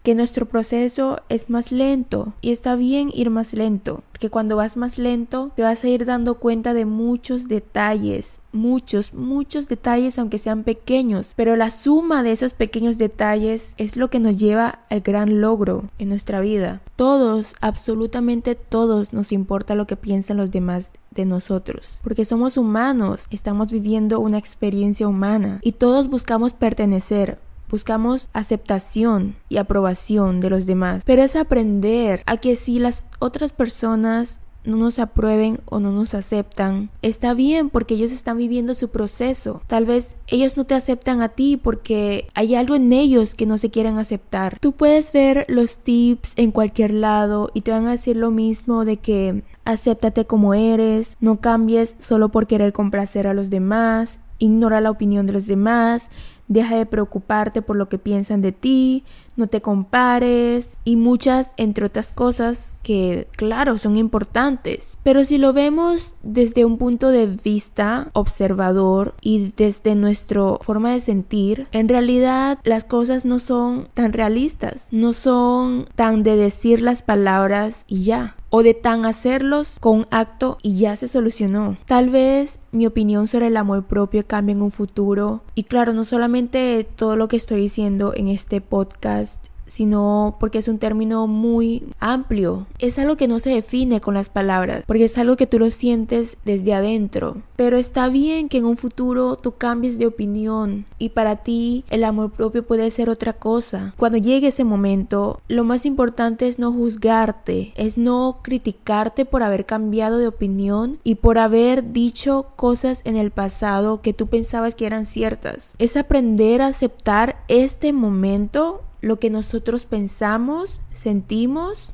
que 0.01 0.15
nuestro 0.15 0.47
proceso 0.47 1.21
es 1.29 1.49
más 1.49 1.71
lento. 1.71 2.33
Y 2.41 2.51
está 2.51 2.75
bien 2.75 3.11
ir 3.13 3.29
más 3.29 3.53
lento. 3.53 4.03
Porque 4.11 4.29
cuando 4.29 4.55
vas 4.55 4.75
más 4.75 4.97
lento, 4.97 5.51
te 5.55 5.61
vas 5.61 5.83
a 5.83 5.87
ir 5.87 6.05
dando 6.05 6.39
cuenta 6.39 6.73
de 6.73 6.85
muchos 6.85 7.47
detalles. 7.47 8.41
Muchos, 8.51 9.13
muchos 9.13 9.67
detalles, 9.67 10.17
aunque 10.17 10.39
sean 10.39 10.63
pequeños. 10.63 11.33
Pero 11.35 11.55
la 11.55 11.69
suma 11.69 12.23
de 12.23 12.31
esos 12.31 12.53
pequeños 12.53 12.97
detalles 12.97 13.75
es 13.77 13.97
lo 13.97 14.09
que 14.09 14.19
nos 14.19 14.39
lleva 14.39 14.79
al 14.89 15.01
gran 15.01 15.41
logro 15.41 15.89
en 15.99 16.09
nuestra 16.09 16.39
vida. 16.39 16.81
Todos, 16.95 17.53
absolutamente 17.61 18.55
todos, 18.55 19.13
nos 19.13 19.31
importa 19.31 19.75
lo 19.75 19.85
que 19.85 19.97
piensan 19.97 20.37
los 20.37 20.49
demás 20.49 20.91
de 21.15 21.25
nosotros, 21.25 21.99
porque 22.03 22.25
somos 22.25 22.57
humanos, 22.57 23.27
estamos 23.31 23.71
viviendo 23.71 24.19
una 24.19 24.37
experiencia 24.37 25.07
humana 25.07 25.59
y 25.63 25.71
todos 25.71 26.09
buscamos 26.09 26.53
pertenecer, 26.53 27.39
buscamos 27.69 28.29
aceptación 28.33 29.35
y 29.49 29.57
aprobación 29.57 30.39
de 30.39 30.49
los 30.49 30.65
demás, 30.65 31.03
pero 31.05 31.23
es 31.23 31.35
aprender 31.35 32.21
a 32.25 32.37
que 32.37 32.55
si 32.55 32.79
las 32.79 33.05
otras 33.19 33.51
personas 33.51 34.39
no 34.65 34.77
nos 34.77 34.99
aprueben 34.99 35.59
o 35.65 35.79
no 35.79 35.91
nos 35.91 36.13
aceptan, 36.13 36.89
está 37.01 37.33
bien 37.33 37.69
porque 37.69 37.95
ellos 37.95 38.11
están 38.11 38.37
viviendo 38.37 38.73
su 38.73 38.89
proceso. 38.89 39.61
Tal 39.67 39.85
vez 39.85 40.15
ellos 40.27 40.57
no 40.57 40.65
te 40.65 40.73
aceptan 40.73 41.21
a 41.21 41.29
ti 41.29 41.57
porque 41.57 42.27
hay 42.33 42.55
algo 42.55 42.75
en 42.75 42.91
ellos 42.91 43.35
que 43.35 43.45
no 43.45 43.57
se 43.57 43.69
quieren 43.69 43.97
aceptar. 43.97 44.57
Tú 44.59 44.71
puedes 44.71 45.11
ver 45.11 45.45
los 45.47 45.77
tips 45.77 46.33
en 46.35 46.51
cualquier 46.51 46.93
lado 46.93 47.49
y 47.53 47.61
te 47.61 47.71
van 47.71 47.87
a 47.87 47.91
decir 47.91 48.17
lo 48.17 48.31
mismo 48.31 48.85
de 48.85 48.97
que 48.97 49.43
acéptate 49.65 50.25
como 50.25 50.53
eres, 50.53 51.17
no 51.19 51.39
cambies 51.39 51.95
solo 51.99 52.29
por 52.29 52.47
querer 52.47 52.73
complacer 52.73 53.27
a 53.27 53.33
los 53.33 53.49
demás, 53.49 54.19
ignora 54.37 54.81
la 54.81 54.91
opinión 54.91 55.25
de 55.25 55.33
los 55.33 55.47
demás, 55.47 56.09
deja 56.47 56.77
de 56.77 56.85
preocuparte 56.85 57.61
por 57.61 57.75
lo 57.75 57.89
que 57.89 57.97
piensan 57.97 58.41
de 58.41 58.51
ti, 58.51 59.03
no 59.35 59.47
te 59.47 59.61
compares 59.61 60.77
y 60.85 60.95
muchas 60.95 61.51
entre 61.57 61.85
otras 61.85 62.11
cosas 62.11 62.75
que 62.83 63.27
claro 63.35 63.77
son 63.77 63.97
importantes. 63.97 64.97
Pero 65.03 65.25
si 65.25 65.37
lo 65.37 65.53
vemos 65.53 66.15
desde 66.23 66.65
un 66.65 66.77
punto 66.77 67.09
de 67.09 67.27
vista 67.27 68.09
observador 68.13 69.13
y 69.21 69.53
desde 69.57 69.95
nuestra 69.95 70.57
forma 70.61 70.91
de 70.91 70.99
sentir, 70.99 71.67
en 71.71 71.89
realidad 71.89 72.59
las 72.63 72.83
cosas 72.83 73.25
no 73.25 73.39
son 73.39 73.89
tan 73.93 74.13
realistas, 74.13 74.87
no 74.91 75.13
son 75.13 75.87
tan 75.95 76.23
de 76.23 76.35
decir 76.35 76.81
las 76.81 77.01
palabras 77.01 77.83
y 77.87 78.03
ya 78.03 78.35
o 78.49 78.63
de 78.63 78.73
tan 78.73 79.05
hacerlos 79.05 79.75
con 79.81 80.07
acto 80.11 80.57
y 80.61 80.77
ya 80.77 80.95
se 80.95 81.09
solucionó. 81.09 81.77
Tal 81.85 82.09
vez 82.09 82.59
mi 82.71 82.85
opinión 82.85 83.27
sobre 83.27 83.47
el 83.47 83.57
amor 83.57 83.83
propio 83.83 84.25
cambie 84.25 84.55
en 84.55 84.61
un 84.61 84.71
futuro 84.71 85.43
y 85.55 85.63
claro, 85.63 85.91
no 85.91 86.05
solamente 86.05 86.34
todo 86.83 87.15
lo 87.15 87.29
que 87.29 87.37
estoy 87.37 87.61
diciendo 87.61 88.13
en 88.13 88.27
este 88.27 88.59
podcast 88.59 89.47
sino 89.67 90.37
porque 90.39 90.59
es 90.59 90.67
un 90.67 90.79
término 90.79 91.27
muy 91.27 91.83
amplio. 91.99 92.67
Es 92.79 92.99
algo 92.99 93.17
que 93.17 93.27
no 93.27 93.39
se 93.39 93.49
define 93.49 94.01
con 94.01 94.13
las 94.13 94.29
palabras, 94.29 94.83
porque 94.85 95.05
es 95.05 95.17
algo 95.17 95.35
que 95.35 95.47
tú 95.47 95.59
lo 95.59 95.71
sientes 95.71 96.37
desde 96.45 96.73
adentro. 96.73 97.37
Pero 97.55 97.77
está 97.77 98.09
bien 98.09 98.49
que 98.49 98.57
en 98.57 98.65
un 98.65 98.77
futuro 98.77 99.35
tú 99.35 99.53
cambies 99.53 99.97
de 99.97 100.07
opinión 100.07 100.85
y 100.97 101.09
para 101.09 101.37
ti 101.37 101.83
el 101.89 102.03
amor 102.03 102.31
propio 102.31 102.65
puede 102.65 102.89
ser 102.91 103.09
otra 103.09 103.33
cosa. 103.33 103.93
Cuando 103.97 104.17
llegue 104.17 104.47
ese 104.47 104.63
momento, 104.63 105.41
lo 105.47 105.63
más 105.63 105.85
importante 105.85 106.47
es 106.47 106.59
no 106.59 106.71
juzgarte, 106.71 107.73
es 107.75 107.97
no 107.97 108.39
criticarte 108.41 109.25
por 109.25 109.43
haber 109.43 109.65
cambiado 109.65 110.17
de 110.17 110.27
opinión 110.27 110.99
y 111.03 111.15
por 111.15 111.37
haber 111.37 111.93
dicho 111.93 112.47
cosas 112.55 113.01
en 113.03 113.15
el 113.15 113.31
pasado 113.31 114.01
que 114.01 114.13
tú 114.13 114.27
pensabas 114.27 114.75
que 114.75 114.85
eran 114.85 115.05
ciertas. 115.05 115.75
Es 115.79 115.97
aprender 115.97 116.61
a 116.61 116.67
aceptar 116.67 117.43
este 117.47 117.93
momento 117.93 118.81
lo 119.05 119.19
que 119.19 119.29
nosotros 119.29 119.85
pensamos, 119.85 120.81
sentimos 120.91 121.93